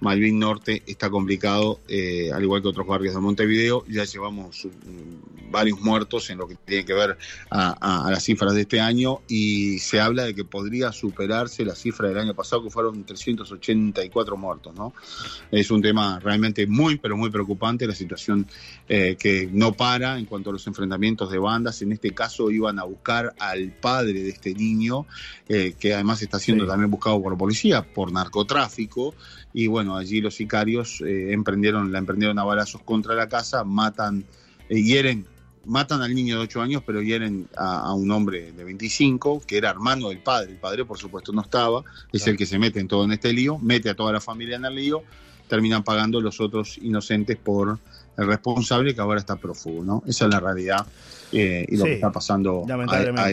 Malvin 0.00 0.38
Norte 0.38 0.82
está 0.86 1.10
complicado, 1.10 1.80
eh, 1.88 2.30
al 2.32 2.42
igual 2.42 2.62
que 2.62 2.68
otros 2.68 2.86
barrios 2.86 3.14
de 3.14 3.20
Montevideo. 3.20 3.84
Ya 3.88 4.04
llevamos 4.04 4.66
varios 5.50 5.80
muertos 5.80 6.30
en 6.30 6.38
lo 6.38 6.46
que 6.48 6.54
tiene 6.54 6.84
que 6.84 6.94
ver 6.94 7.18
a, 7.50 7.76
a- 7.80 8.06
a 8.06 8.10
las 8.10 8.22
cifras 8.24 8.54
de 8.54 8.62
este 8.62 8.80
año 8.80 9.20
y 9.28 9.78
se 9.80 10.00
habla 10.00 10.24
de 10.24 10.34
que 10.34 10.44
podría 10.44 10.92
superarse 10.92 11.64
la 11.64 11.74
cifra 11.74 12.08
del 12.08 12.18
año 12.18 12.34
pasado, 12.34 12.62
que 12.62 12.70
fueron 12.70 13.04
384 13.04 14.36
muertos. 14.36 14.74
¿no? 14.74 14.92
Es 15.50 15.70
un 15.70 15.82
tema 15.82 16.18
realmente 16.20 16.66
muy, 16.66 16.98
pero 16.98 17.16
muy 17.16 17.30
preocupante 17.30 17.86
la 17.86 17.94
situación 17.94 18.46
eh, 18.88 19.16
que 19.18 19.48
no 19.52 19.72
para 19.72 20.18
en 20.18 20.26
cuanto 20.26 20.50
a 20.50 20.52
los 20.52 20.66
enfrentamientos 20.66 21.30
de 21.30 21.38
bandas. 21.38 21.82
En 21.82 21.92
este 21.92 22.12
caso 22.12 22.50
iban 22.50 22.78
a 22.78 22.84
buscar 22.84 23.34
al 23.38 23.72
padre 23.72 24.14
de 24.22 24.30
este 24.30 24.54
niño, 24.54 25.06
eh, 25.48 25.74
que 25.78 25.94
además 25.94 26.22
está 26.22 26.38
siendo 26.38 26.64
Sí. 26.64 26.70
también 26.70 26.90
buscado 26.90 27.20
por 27.22 27.36
policía, 27.36 27.82
por 27.82 28.12
narcotráfico. 28.12 29.14
Y 29.52 29.66
bueno, 29.66 29.89
allí 29.96 30.20
los 30.20 30.34
sicarios 30.34 31.00
eh, 31.00 31.32
emprendieron, 31.32 31.90
la 31.92 31.98
emprendieron 31.98 32.38
a 32.38 32.44
balazos 32.44 32.82
contra 32.82 33.14
la 33.14 33.28
casa, 33.28 33.64
matan, 33.64 34.24
eh, 34.68 34.82
hieren, 34.82 35.26
matan 35.66 36.00
al 36.02 36.14
niño 36.14 36.36
de 36.38 36.42
8 36.44 36.62
años, 36.62 36.82
pero 36.86 37.02
hieren 37.02 37.48
a, 37.56 37.80
a 37.80 37.94
un 37.94 38.10
hombre 38.10 38.52
de 38.52 38.64
25, 38.64 39.42
que 39.46 39.56
era 39.58 39.70
hermano 39.70 40.08
del 40.08 40.18
padre. 40.20 40.52
El 40.52 40.58
padre, 40.58 40.84
por 40.84 40.98
supuesto, 40.98 41.32
no 41.32 41.42
estaba, 41.42 41.80
es 42.12 42.22
Claro. 42.22 42.32
el 42.32 42.38
que 42.38 42.46
se 42.46 42.58
mete 42.58 42.80
en 42.80 42.88
todo 42.88 43.04
en 43.04 43.12
este 43.12 43.32
lío, 43.32 43.58
mete 43.58 43.90
a 43.90 43.94
toda 43.94 44.12
la 44.12 44.20
familia 44.20 44.56
en 44.56 44.64
el 44.64 44.74
lío, 44.74 45.02
terminan 45.48 45.82
pagando 45.84 46.20
los 46.20 46.40
otros 46.40 46.78
inocentes 46.78 47.36
por 47.36 47.78
el 48.16 48.26
responsable 48.26 48.94
que 48.94 49.00
ahora 49.00 49.18
está 49.20 49.36
prófugo, 49.36 49.84
¿no? 49.84 50.02
Esa 50.06 50.26
es 50.26 50.30
la 50.30 50.40
realidad 50.40 50.86
eh, 51.32 51.64
y 51.68 51.76
lo 51.76 51.84
Sí, 51.84 51.90
que 51.90 51.94
está 51.94 52.10
pasando. 52.12 52.64
a- 52.96 52.96
a. 53.18 53.28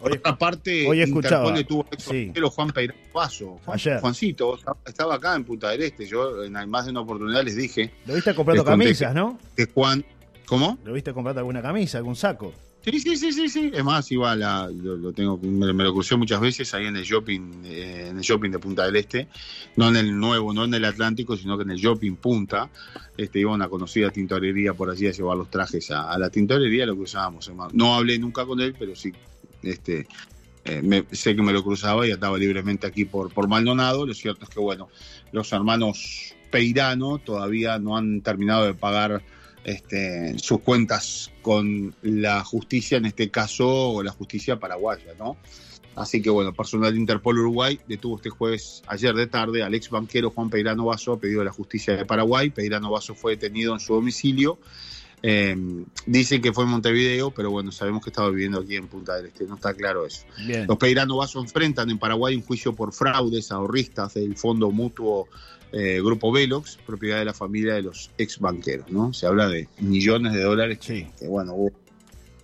Por 0.00 0.12
Hoy- 0.12 0.18
otra 0.18 0.36
parte, 0.36 0.86
hoy 0.88 1.00
escuchaba, 1.00 1.52
detuvo 1.52 1.86
al 1.90 1.98
sí. 1.98 2.32
Juan 2.54 2.70
Peirano 2.70 3.00
Paso. 3.12 3.58
Juan-. 3.64 4.00
Juancito 4.00 4.58
estaba 4.86 5.14
acá 5.16 5.34
en 5.34 5.44
Punta 5.44 5.70
del 5.70 5.82
Este. 5.82 6.06
Yo 6.06 6.44
en 6.44 6.52
más 6.68 6.84
de 6.84 6.90
una 6.90 7.00
oportunidad 7.00 7.42
les 7.44 7.56
dije 7.56 7.92
Lo 8.06 8.14
viste 8.14 8.34
comprando 8.34 8.64
camisas, 8.64 9.14
¿no? 9.14 9.38
que 9.56 9.66
Juan. 9.66 10.04
¿Cómo? 10.46 10.78
Lo 10.84 10.92
viste 10.92 11.12
comprando 11.12 11.40
alguna 11.40 11.60
camisa, 11.60 11.98
algún 11.98 12.14
saco. 12.14 12.52
Sí, 12.84 13.00
sí, 13.00 13.16
sí, 13.16 13.32
sí, 13.32 13.48
sí. 13.48 13.72
Es 13.74 13.82
más, 13.82 14.12
igual 14.12 14.44
a- 14.44 14.68
lo, 14.68 14.96
lo 14.96 15.12
tengo, 15.12 15.36
me, 15.38 15.72
me 15.72 15.82
lo 15.82 15.92
crucé 15.92 16.14
muchas 16.14 16.38
veces 16.40 16.72
ahí 16.72 16.86
en 16.86 16.94
el 16.94 17.02
shopping, 17.02 17.64
eh, 17.64 18.06
en 18.10 18.16
el 18.18 18.22
shopping 18.22 18.50
de 18.52 18.60
Punta 18.60 18.84
del 18.86 18.94
Este, 18.94 19.26
no 19.74 19.88
en 19.88 19.96
el 19.96 20.16
nuevo, 20.16 20.52
no 20.52 20.62
en 20.66 20.72
el 20.74 20.84
Atlántico, 20.84 21.36
sino 21.36 21.56
que 21.56 21.64
en 21.64 21.72
el 21.72 21.78
shopping 21.78 22.14
Punta. 22.14 22.70
Este, 23.16 23.40
iba 23.40 23.50
a 23.50 23.54
una 23.54 23.68
conocida 23.68 24.10
tintorería 24.10 24.72
por 24.74 24.88
allí 24.88 25.08
a 25.08 25.10
llevar 25.10 25.36
los 25.36 25.50
trajes 25.50 25.90
a, 25.90 26.12
a 26.12 26.16
la 26.16 26.30
tintorería, 26.30 26.86
lo 26.86 26.94
que 26.94 27.00
usábamos. 27.02 27.48
hermano. 27.48 27.70
No 27.74 27.96
hablé 27.96 28.20
nunca 28.20 28.46
con 28.46 28.60
él, 28.60 28.76
pero 28.78 28.94
sí, 28.94 29.12
este, 29.62 30.06
eh, 30.64 30.82
me- 30.82 31.04
sé 31.12 31.36
que 31.36 31.42
me 31.42 31.52
lo 31.52 31.62
cruzaba 31.62 32.06
y 32.06 32.12
andaba 32.12 32.38
libremente 32.38 32.86
aquí 32.86 33.04
por, 33.04 33.32
por 33.32 33.48
Maldonado. 33.48 34.06
Lo 34.06 34.14
cierto 34.14 34.44
es 34.44 34.50
que, 34.50 34.60
bueno, 34.60 34.88
los 35.32 35.52
hermanos 35.52 36.34
Peirano 36.50 37.18
todavía 37.18 37.78
no 37.78 37.96
han 37.96 38.20
terminado 38.20 38.64
de 38.66 38.74
pagar 38.74 39.22
este, 39.64 40.38
sus 40.38 40.60
cuentas 40.60 41.30
con 41.42 41.94
la 42.02 42.44
justicia, 42.44 42.98
en 42.98 43.06
este 43.06 43.30
caso, 43.30 43.68
o 43.90 44.02
la 44.02 44.12
justicia 44.12 44.58
paraguaya, 44.58 45.12
¿no? 45.18 45.36
Así 45.96 46.20
que 46.20 46.28
bueno, 46.28 46.52
personal 46.52 46.92
de 46.92 47.00
Interpol 47.00 47.38
Uruguay 47.38 47.80
detuvo 47.88 48.16
este 48.16 48.28
jueves, 48.28 48.82
ayer 48.86 49.14
de 49.14 49.26
tarde, 49.26 49.62
al 49.62 49.74
ex 49.74 49.88
banquero 49.88 50.30
Juan 50.30 50.50
Peirano 50.50 50.84
Vaso 50.84 51.18
pedido 51.18 51.38
de 51.40 51.46
la 51.46 51.52
justicia 51.52 51.96
de 51.96 52.04
Paraguay. 52.04 52.50
Peirano 52.50 52.90
Vaso 52.90 53.14
fue 53.14 53.32
detenido 53.32 53.72
en 53.72 53.80
su 53.80 53.94
domicilio 53.94 54.58
Eh, 55.22 55.56
dicen 56.06 56.42
que 56.42 56.52
fue 56.52 56.64
en 56.64 56.70
Montevideo, 56.70 57.30
pero 57.30 57.50
bueno, 57.50 57.72
sabemos 57.72 58.02
que 58.04 58.10
estaba 58.10 58.28
viviendo 58.30 58.60
aquí 58.60 58.76
en 58.76 58.86
Punta 58.86 59.16
del 59.16 59.26
Este, 59.26 59.44
no 59.46 59.54
está 59.56 59.74
claro 59.74 60.06
eso. 60.06 60.24
Bien. 60.46 60.66
Los 60.66 60.76
Peirano 60.76 61.16
Vaso 61.16 61.40
enfrentan 61.40 61.90
en 61.90 61.98
Paraguay 61.98 62.36
un 62.36 62.42
juicio 62.42 62.74
por 62.74 62.92
fraudes 62.92 63.50
ahorristas 63.50 64.14
del 64.14 64.36
fondo 64.36 64.70
mutuo 64.70 65.28
eh, 65.72 66.00
Grupo 66.02 66.30
Velox, 66.30 66.78
propiedad 66.86 67.18
de 67.18 67.24
la 67.24 67.34
familia 67.34 67.74
de 67.74 67.82
los 67.82 68.10
ex 68.18 68.38
banqueros, 68.38 68.88
¿no? 68.90 69.12
Se 69.12 69.26
habla 69.26 69.48
de 69.48 69.68
millones 69.80 70.32
de 70.32 70.42
dólares 70.42 70.78
Sí. 70.80 71.06
que 71.18 71.26
bueno, 71.26 71.54
hubo 71.54 71.72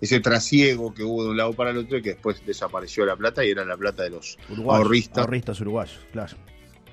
ese 0.00 0.18
trasiego 0.18 0.92
que 0.92 1.04
hubo 1.04 1.22
de 1.22 1.30
un 1.30 1.36
lado 1.36 1.52
para 1.52 1.70
el 1.70 1.76
otro 1.78 1.98
y 1.98 2.02
que 2.02 2.10
después 2.10 2.44
desapareció 2.44 3.06
la 3.06 3.14
plata 3.14 3.44
y 3.44 3.50
era 3.50 3.64
la 3.64 3.76
plata 3.76 4.02
de 4.02 4.10
los 4.10 4.36
Uruguayos, 4.50 4.82
ahorristas. 4.84 5.18
ahorristas 5.18 5.60
uruguayos, 5.60 6.00
claro. 6.10 6.36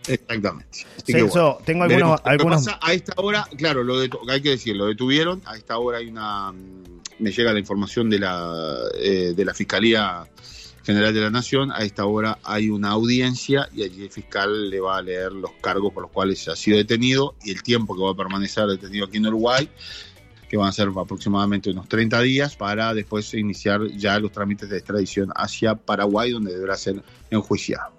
Exactamente. 0.09 0.85
Así 0.97 1.13
que 1.13 1.23
bueno, 1.23 1.57
tengo 1.65 1.87
veremos. 1.87 2.11
algunos, 2.11 2.19
Lo 2.19 2.23
que 2.23 2.29
algunos 2.29 2.65
pasa, 2.65 2.79
a 2.81 2.93
esta 2.93 3.13
hora, 3.17 3.47
claro, 3.57 3.83
lo 3.83 4.03
detu- 4.03 4.19
hay 4.29 4.41
que 4.41 4.49
decir, 4.51 4.75
lo 4.75 4.85
detuvieron. 4.87 5.41
A 5.45 5.55
esta 5.57 5.77
hora 5.77 5.97
hay 5.99 6.07
una. 6.07 6.51
mm, 6.51 6.83
Me 7.19 7.31
llega 7.31 7.51
la 7.51 7.59
información 7.59 8.09
de 8.09 8.19
la, 8.19 8.77
eh, 8.97 9.33
de 9.35 9.45
la 9.45 9.53
Fiscalía 9.53 10.25
General 10.85 11.13
de 11.13 11.19
la 11.19 11.29
Nación. 11.29 11.69
A 11.71 11.79
esta 11.79 12.05
hora 12.05 12.39
hay 12.43 12.69
una 12.69 12.89
audiencia 12.91 13.67
y 13.75 13.83
allí 13.83 14.03
el 14.03 14.09
fiscal 14.09 14.69
le 14.69 14.79
va 14.79 14.97
a 14.97 15.01
leer 15.01 15.33
los 15.33 15.51
cargos 15.61 15.91
por 15.93 16.03
los 16.03 16.11
cuales 16.11 16.47
ha 16.47 16.55
sido 16.55 16.77
detenido 16.77 17.35
y 17.43 17.51
el 17.51 17.61
tiempo 17.61 17.93
que 17.95 18.01
va 18.01 18.11
a 18.11 18.15
permanecer 18.15 18.65
detenido 18.67 19.05
aquí 19.05 19.17
en 19.17 19.27
Uruguay, 19.27 19.69
que 20.49 20.55
van 20.57 20.69
a 20.69 20.71
ser 20.71 20.87
aproximadamente 20.97 21.69
unos 21.71 21.87
30 21.89 22.21
días, 22.21 22.55
para 22.55 22.93
después 22.93 23.33
iniciar 23.33 23.85
ya 23.97 24.17
los 24.17 24.31
trámites 24.31 24.69
de 24.69 24.77
extradición 24.77 25.29
hacia 25.35 25.75
Paraguay, 25.75 26.31
donde 26.31 26.53
deberá 26.55 26.77
ser 26.77 27.03
enjuiciado. 27.29 27.91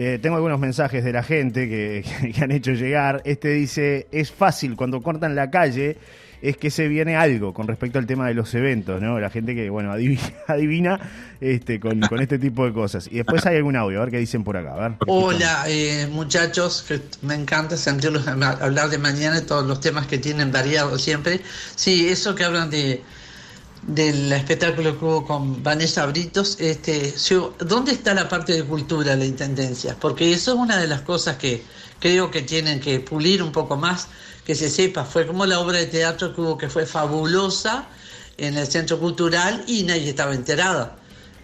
Eh, 0.00 0.20
tengo 0.22 0.36
algunos 0.36 0.60
mensajes 0.60 1.02
de 1.02 1.12
la 1.12 1.24
gente 1.24 1.68
que, 1.68 2.04
que 2.34 2.44
han 2.44 2.52
hecho 2.52 2.70
llegar. 2.72 3.20
Este 3.24 3.48
dice, 3.48 4.06
es 4.12 4.30
fácil 4.30 4.76
cuando 4.76 5.02
cortan 5.02 5.34
la 5.34 5.50
calle, 5.50 5.96
es 6.40 6.56
que 6.56 6.70
se 6.70 6.86
viene 6.86 7.16
algo 7.16 7.52
con 7.52 7.66
respecto 7.66 7.98
al 7.98 8.06
tema 8.06 8.28
de 8.28 8.34
los 8.34 8.54
eventos, 8.54 9.02
¿no? 9.02 9.18
La 9.18 9.28
gente 9.28 9.56
que, 9.56 9.68
bueno, 9.70 9.90
adivina, 10.46 11.00
este, 11.40 11.80
con, 11.80 11.98
con 12.02 12.20
este 12.20 12.38
tipo 12.38 12.64
de 12.64 12.72
cosas. 12.72 13.08
Y 13.10 13.16
después 13.16 13.44
hay 13.44 13.56
algún 13.56 13.74
audio, 13.74 13.98
a 14.00 14.04
ver 14.04 14.12
qué 14.12 14.18
dicen 14.18 14.44
por 14.44 14.56
acá. 14.56 14.74
A 14.74 14.88
ver. 14.88 14.98
Hola 15.08 15.64
eh, 15.66 16.06
muchachos, 16.08 16.86
me 17.22 17.34
encanta 17.34 17.76
sentirlos 17.76 18.24
ma- 18.36 18.50
hablar 18.60 18.90
de 18.90 18.98
mañana 18.98 19.38
y 19.38 19.42
todos 19.42 19.66
los 19.66 19.80
temas 19.80 20.06
que 20.06 20.18
tienen 20.18 20.52
variados 20.52 21.02
siempre. 21.02 21.40
Sí, 21.74 22.08
eso 22.08 22.36
que 22.36 22.44
hablan 22.44 22.70
de 22.70 23.02
del 23.82 24.32
espectáculo 24.32 24.98
que 24.98 25.04
hubo 25.04 25.26
con 25.26 25.62
Vanessa 25.62 26.06
Britos, 26.06 26.56
este, 26.60 27.14
¿dónde 27.60 27.92
está 27.92 28.14
la 28.14 28.28
parte 28.28 28.52
de 28.52 28.64
cultura 28.64 29.12
de 29.12 29.18
la 29.18 29.24
Intendencia? 29.24 29.96
Porque 29.98 30.32
eso 30.32 30.52
es 30.52 30.58
una 30.58 30.78
de 30.78 30.86
las 30.86 31.02
cosas 31.02 31.36
que 31.36 31.62
creo 32.00 32.30
que 32.30 32.42
tienen 32.42 32.80
que 32.80 33.00
pulir 33.00 33.42
un 33.42 33.52
poco 33.52 33.76
más, 33.76 34.08
que 34.44 34.54
se 34.54 34.70
sepa. 34.70 35.04
Fue 35.04 35.26
como 35.26 35.46
la 35.46 35.60
obra 35.60 35.78
de 35.78 35.86
teatro 35.86 36.34
que 36.34 36.40
hubo, 36.40 36.58
que 36.58 36.68
fue 36.68 36.86
fabulosa 36.86 37.88
en 38.36 38.56
el 38.56 38.66
Centro 38.66 38.98
Cultural 38.98 39.64
y 39.66 39.82
nadie 39.84 40.10
estaba 40.10 40.34
enterada. 40.34 40.96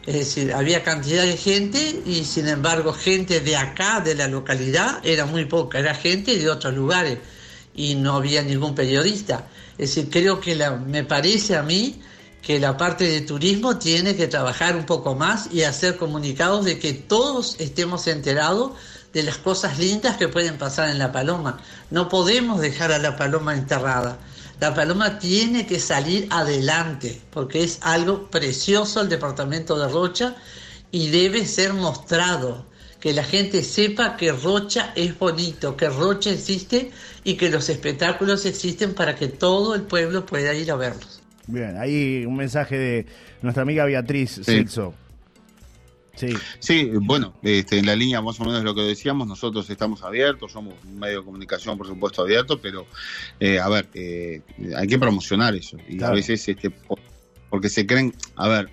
Es 0.07 0.15
decir, 0.15 0.53
había 0.53 0.83
cantidad 0.83 1.23
de 1.23 1.37
gente 1.37 2.03
y 2.05 2.25
sin 2.25 2.47
embargo 2.49 2.93
gente 2.93 3.41
de 3.41 3.57
acá, 3.57 4.01
de 4.01 4.15
la 4.15 4.29
localidad, 4.29 5.01
era 5.03 5.25
muy 5.25 5.47
poca, 5.47 5.79
era 5.79 5.95
gente 5.95 6.37
de 6.37 6.51
otros 6.51 6.75
lugares 6.75 7.19
y 7.75 7.95
no 7.95 8.17
había 8.17 8.43
ningún 8.43 8.75
periodista. 8.75 9.49
Es 9.79 9.95
decir, 9.95 10.11
creo 10.11 10.41
que 10.41 10.55
me 10.87 11.05
parece 11.05 11.57
a 11.57 11.63
mí 11.63 12.01
que 12.45 12.61
la 12.61 12.77
parte 12.77 13.05
de 13.09 13.23
turismo 13.23 13.79
tiene 13.79 14.17
que 14.17 14.27
trabajar 14.27 14.77
un 14.77 14.85
poco 14.85 15.15
más 15.15 15.49
y 15.51 15.63
hacer 15.63 15.97
comunicados 15.97 16.67
de 16.67 16.79
que 16.79 16.93
todos 16.93 17.57
estemos 17.59 18.07
enterados 18.07 18.73
de 19.15 19.23
las 19.23 19.39
cosas 19.39 19.79
lindas 19.79 20.19
que 20.19 20.29
pueden 20.29 20.59
pasar 20.59 20.91
en 20.91 20.99
La 20.99 21.11
Paloma. 21.11 21.63
No 21.91 22.11
podemos 22.11 22.61
dejar 22.61 22.93
a 22.93 22.99
La 22.99 23.17
Paloma 23.17 23.55
enterrada. 23.55 24.19
La 24.61 24.75
Paloma 24.75 25.19
tiene 25.19 25.67
que 25.67 25.81
salir 25.81 26.29
adelante 26.31 27.23
porque 27.31 27.65
es 27.65 27.79
algo 27.81 28.31
precioso 28.31 29.01
el 29.01 29.09
departamento 29.09 29.79
de 29.79 29.89
Rocha 29.89 30.37
y 30.91 31.09
debe 31.09 31.47
ser 31.47 31.73
mostrado. 31.73 32.67
Que 33.01 33.15
la 33.15 33.25
gente 33.25 33.63
sepa 33.63 34.17
que 34.17 34.33
Rocha 34.33 34.93
es 34.97 35.19
bonito, 35.19 35.77
que 35.77 35.89
Rocha 35.89 36.31
existe 36.31 36.91
y 37.23 37.35
que 37.35 37.51
los 37.51 37.69
espectáculos 37.69 38.45
existen 38.47 38.95
para 38.95 39.15
que 39.15 39.29
todo 39.29 39.75
el 39.75 39.83
pueblo 39.83 40.25
pueda 40.27 40.55
ir 40.55 40.71
a 40.71 40.77
verlos. 40.77 41.24
Bien, 41.47 41.77
ahí 41.77 42.25
un 42.27 42.37
mensaje 42.37 42.79
de 42.79 43.07
nuestra 43.43 43.63
amiga 43.63 43.85
Beatriz 43.85 44.41
Celso. 44.45 44.95
Sí, 46.17 46.29
Sí, 46.61 46.91
bueno, 47.03 47.35
este, 47.43 47.79
en 47.79 47.87
la 47.87 47.97
línea 47.97 48.23
más 48.23 48.39
o 48.39 48.45
menos 48.45 48.61
de 48.61 48.65
lo 48.65 48.75
que 48.75 48.83
decíamos, 48.83 49.27
nosotros 49.27 49.69
estamos 49.69 50.03
abiertos, 50.05 50.53
somos 50.53 50.75
un 50.85 50.99
medio 51.01 51.19
de 51.19 51.25
comunicación, 51.25 51.77
por 51.77 51.89
supuesto, 51.89 52.23
abierto, 52.23 52.61
pero, 52.61 52.87
eh, 53.41 53.59
a 53.59 53.69
ver, 53.69 53.89
eh, 53.95 54.41
hay 54.77 54.87
que 54.87 54.97
promocionar 54.99 55.57
eso. 55.57 55.77
Y 55.89 55.97
Claro. 55.99 56.13
a 56.13 56.17
veces, 56.17 56.49
este, 56.49 56.71
por- 56.71 57.01
porque 57.51 57.69
se 57.69 57.85
creen, 57.85 58.15
a 58.37 58.47
ver, 58.49 58.69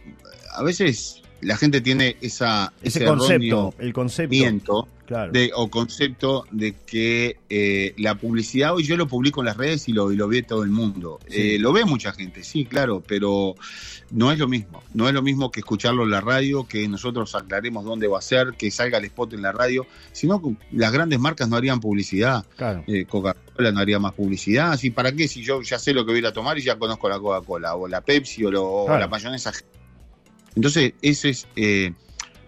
a 0.53 0.61
veces 0.63 1.20
la 1.41 1.57
gente 1.57 1.81
tiene 1.81 2.15
esa, 2.21 2.71
ese 2.81 3.03
erróneo 3.03 3.19
concepto, 3.27 3.73
el 3.79 3.93
concepto. 3.93 4.87
Claro. 5.07 5.33
de, 5.33 5.51
o 5.53 5.67
concepto 5.69 6.45
de 6.51 6.73
que 6.85 7.35
eh, 7.49 7.93
la 7.97 8.15
publicidad, 8.15 8.73
hoy 8.73 8.83
yo 8.85 8.95
lo 8.95 9.09
publico 9.09 9.41
en 9.41 9.47
las 9.47 9.57
redes 9.57 9.89
y 9.89 9.91
lo, 9.91 10.09
y 10.13 10.15
lo 10.15 10.29
ve 10.29 10.41
todo 10.41 10.63
el 10.63 10.69
mundo. 10.69 11.19
Sí. 11.27 11.55
Eh, 11.55 11.59
lo 11.59 11.73
ve 11.73 11.83
mucha 11.83 12.13
gente, 12.13 12.45
sí, 12.45 12.63
claro, 12.63 13.03
pero 13.05 13.55
no 14.11 14.31
es 14.31 14.39
lo 14.39 14.47
mismo. 14.47 14.81
No 14.93 15.09
es 15.09 15.13
lo 15.13 15.21
mismo 15.21 15.51
que 15.51 15.59
escucharlo 15.59 16.03
en 16.03 16.11
la 16.11 16.21
radio, 16.21 16.65
que 16.65 16.87
nosotros 16.87 17.35
aclaremos 17.35 17.83
dónde 17.83 18.07
va 18.07 18.19
a 18.19 18.21
ser, 18.21 18.53
que 18.57 18.71
salga 18.71 18.99
el 18.99 19.03
spot 19.05 19.33
en 19.33 19.41
la 19.41 19.51
radio, 19.51 19.85
sino 20.13 20.41
que 20.41 20.55
las 20.71 20.93
grandes 20.93 21.19
marcas 21.19 21.49
no 21.49 21.57
harían 21.57 21.81
publicidad. 21.81 22.45
Claro. 22.55 22.85
Eh, 22.87 23.03
Coca-Cola 23.03 23.73
no 23.73 23.81
haría 23.81 23.99
más 23.99 24.13
publicidad. 24.13 24.71
Así, 24.71 24.91
¿Para 24.91 25.11
qué? 25.11 25.27
Si 25.27 25.43
yo 25.43 25.61
ya 25.61 25.77
sé 25.77 25.93
lo 25.93 26.05
que 26.05 26.13
voy 26.13 26.25
a 26.25 26.31
tomar 26.31 26.57
y 26.57 26.61
ya 26.61 26.77
conozco 26.79 27.09
la 27.09 27.19
Coca-Cola, 27.19 27.75
o 27.75 27.85
la 27.85 27.99
Pepsi, 27.99 28.45
o, 28.45 28.51
lo- 28.51 28.63
o 28.85 28.97
la 28.97 29.09
mayonesa. 29.09 29.51
Entonces, 30.55 30.93
eso 31.01 31.27
es, 31.27 31.47
eh, 31.55 31.93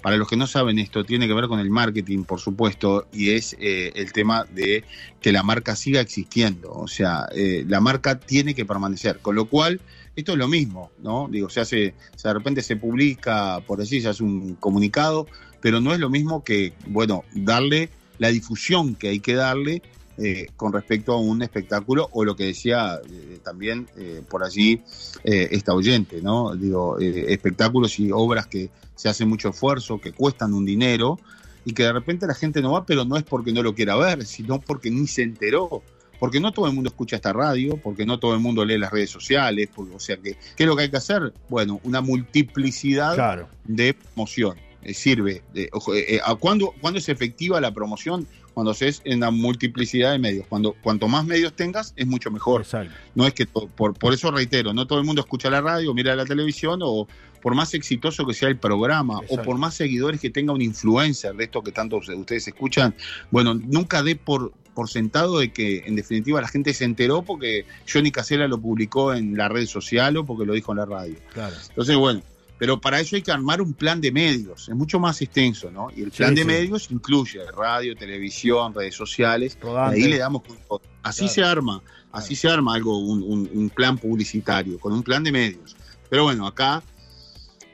para 0.02 0.18
los 0.18 0.28
que 0.28 0.36
no 0.36 0.48
saben 0.48 0.80
esto, 0.80 1.06
tiene 1.06 1.28
que 1.28 1.34
ver 1.34 1.48
con 1.48 1.60
el 1.60 1.70
marketing, 1.70 2.24
por 2.24 2.40
supuesto, 2.40 3.08
y 3.14 3.32
es 3.32 3.56
eh, 3.60 3.94
el 3.96 4.12
tema 4.12 4.46
de 4.54 4.84
que 5.22 5.32
la 5.32 5.44
marca 5.44 5.76
siga 5.76 6.02
existiendo. 6.02 6.72
O 6.74 6.88
sea, 6.88 7.28
eh, 7.34 7.64
la 7.68 7.80
marca 7.80 8.20
tiene 8.20 8.54
que 8.54 8.66
permanecer. 8.66 9.20
Con 9.20 9.36
lo 9.36 9.46
cual, 9.46 9.80
esto 10.16 10.34
es 10.34 10.38
lo 10.38 10.48
mismo, 10.48 10.92
¿no? 11.02 11.30
Digo, 11.32 11.50
se 11.50 11.62
hace, 11.62 11.94
se 12.16 12.28
de 12.28 12.34
repente 12.34 12.62
se 12.62 12.76
publica, 12.76 13.62
por 13.66 13.80
decir, 13.80 14.02
se 14.02 14.10
hace 14.10 14.24
un 14.24 14.56
comunicado, 14.56 15.28
pero 15.62 15.80
no 15.80 15.94
es 15.94 16.00
lo 16.00 16.10
mismo 16.10 16.44
que, 16.44 16.74
bueno, 16.88 17.24
darle 17.34 17.90
la 18.20 18.28
difusión 18.28 18.96
que 18.96 19.10
hay 19.10 19.20
que 19.22 19.34
darle 19.34 19.82
eh, 20.18 20.48
con 20.56 20.72
respecto 20.74 21.14
a 21.14 21.20
un 21.20 21.42
espectáculo 21.42 22.08
o 22.12 22.24
lo 22.24 22.36
que 22.36 22.46
decía 22.46 23.00
eh, 23.10 23.40
también 23.44 23.88
eh, 23.98 24.22
por 24.30 24.44
allí 24.44 24.82
eh, 25.24 25.50
esta 25.52 25.74
oyente, 25.74 26.22
¿no? 26.22 26.56
Digo, 26.56 27.00
espectáculos 27.00 28.00
y 28.00 28.12
obras 28.12 28.48
que 28.48 28.70
se 28.96 29.10
hacen 29.10 29.28
mucho 29.28 29.50
esfuerzo, 29.50 30.00
que 30.00 30.12
cuestan 30.12 30.54
un 30.54 30.66
dinero 30.66 31.20
y 31.66 31.74
que 31.74 31.84
de 31.84 31.94
repente 31.94 32.28
la 32.28 32.36
gente 32.36 32.62
no 32.62 32.74
va, 32.74 32.86
pero 32.86 33.06
no 33.06 33.18
es 33.18 33.24
porque 33.24 33.52
no 33.54 33.64
lo 33.64 33.74
quiera 33.74 33.96
ver, 33.96 34.26
sino 34.26 34.60
porque 34.62 34.92
ni 34.92 35.08
se 35.08 35.24
enteró. 35.24 35.82
Porque 36.20 36.40
no 36.40 36.54
todo 36.54 36.68
el 36.68 36.74
mundo 36.74 36.90
escucha 36.90 37.18
esta 37.18 37.34
radio, 37.34 37.76
porque 37.84 38.06
no 38.06 38.18
todo 38.18 38.34
el 38.34 38.40
mundo 38.40 38.64
lee 38.64 38.78
las 38.78 38.92
redes 38.92 39.10
sociales, 39.10 39.68
porque, 39.76 39.94
o 39.96 40.00
sea 40.00 40.16
que, 40.16 40.38
¿qué 40.56 40.64
es 40.64 40.68
lo 40.68 40.76
que 40.76 40.84
hay 40.84 40.90
que 40.90 40.96
hacer? 40.98 41.34
Bueno, 41.50 41.82
una 41.84 42.00
multiplicidad 42.00 43.16
Claro. 43.16 43.50
de 43.66 43.94
promoción. 43.94 44.56
Sirve. 44.94 45.42
de- 45.54 45.70
ojo, 45.72 45.94
eh, 45.96 46.16
eh, 46.16 46.20
¿a 46.24 46.36
¿cuándo, 46.36 46.74
cuándo 46.82 47.00
es 47.00 47.08
efectiva 47.10 47.60
la 47.62 47.74
promoción? 47.74 48.28
Cuando 48.54 48.74
se 48.74 48.88
es 48.88 49.02
en 49.06 49.22
la 49.22 49.32
multiplicidad 49.32 50.12
de 50.12 50.20
medios. 50.20 50.46
Cuando 50.48 50.76
cuanto 50.82 51.08
más 51.08 51.26
medios 51.26 51.54
tengas, 51.54 51.94
es 51.96 52.08
mucho 52.08 52.32
mejor. 52.32 52.62
Exacto. 52.62 52.94
No 53.16 53.26
es 53.26 53.34
que 53.34 53.46
por, 53.46 53.94
por 53.94 54.14
eso 54.14 54.32
reitero, 54.32 54.74
no 54.74 54.86
todo 54.88 55.00
el 55.00 55.06
mundo 55.06 55.22
escucha 55.22 55.50
la 55.50 55.62
radio, 55.62 55.94
mira 55.94 56.16
la 56.16 56.26
televisión 56.26 56.80
o 56.84 57.08
por 57.42 57.56
más 57.56 57.74
exitoso 57.74 58.26
que 58.26 58.34
sea 58.34 58.48
el 58.50 58.58
programa 58.58 59.20
Exacto. 59.22 59.42
o 59.42 59.46
por 59.46 59.58
más 59.58 59.74
seguidores 59.74 60.22
que 60.22 60.30
tenga 60.30 60.54
un 60.54 60.62
influencer 60.62 61.36
de 61.36 61.44
esto 61.44 61.62
que 61.62 61.72
tanto 61.72 61.98
ustedes 61.98 62.48
escuchan, 62.48 62.96
bueno, 63.32 63.54
nunca 63.54 64.02
dé 64.02 64.16
por 64.16 64.54
por 64.74 64.90
sentado 64.90 65.40
de 65.40 65.52
que 65.52 65.84
en 65.86 65.96
definitiva 65.96 66.42
la 66.42 66.48
gente 66.48 66.74
se 66.74 66.86
enteró 66.86 67.22
porque 67.22 67.66
Johnny 67.92 68.12
Casella 68.12 68.48
lo 68.48 68.60
publicó 68.60 69.14
en 69.14 69.38
la 69.38 69.50
red 69.50 69.68
social 69.68 70.18
o 70.18 70.26
porque 70.26 70.46
lo 70.46 70.54
dijo 70.54 70.72
en 70.72 70.80
la 70.80 70.86
radio. 70.86 71.16
Claro. 71.34 71.56
Entonces, 71.70 71.96
bueno, 71.96 72.22
pero 72.64 72.80
para 72.80 73.02
eso 73.02 73.18
hay 73.18 73.22
que 73.22 73.30
armar 73.34 73.62
un 73.62 73.74
plan 73.74 74.00
de 74.00 74.10
medios, 74.10 74.70
es 74.70 74.74
mucho 74.76 74.98
más 74.98 75.22
extenso, 75.22 75.70
¿no? 75.70 75.90
Y 75.94 76.02
el 76.04 76.12
Sí, 76.14 76.20
plan 76.20 76.34
de 76.34 76.44
sí. 76.44 76.48
medios 76.48 76.90
incluye 76.92 77.40
radio, 77.52 77.94
televisión, 77.94 78.74
redes 78.74 78.96
sociales, 78.96 79.58
y 79.60 79.66
Rodante. 79.66 79.98
ahí 80.02 80.08
le 80.08 80.18
damos. 80.18 80.44
Así 81.02 81.26
Claro. 81.26 81.34
se 81.34 81.44
arma, 81.44 81.82
así 82.14 82.36
se 82.38 82.48
arma 82.48 82.74
algo, 82.76 82.98
un, 83.00 83.22
un- 83.22 83.50
un 83.54 83.70
plan 83.70 83.98
publicitario, 83.98 84.80
con 84.80 84.94
un 84.94 85.04
plan 85.04 85.22
de 85.26 85.34
medios. 85.34 85.76
Pero 86.10 86.24
bueno, 86.24 86.48
acá 86.48 86.82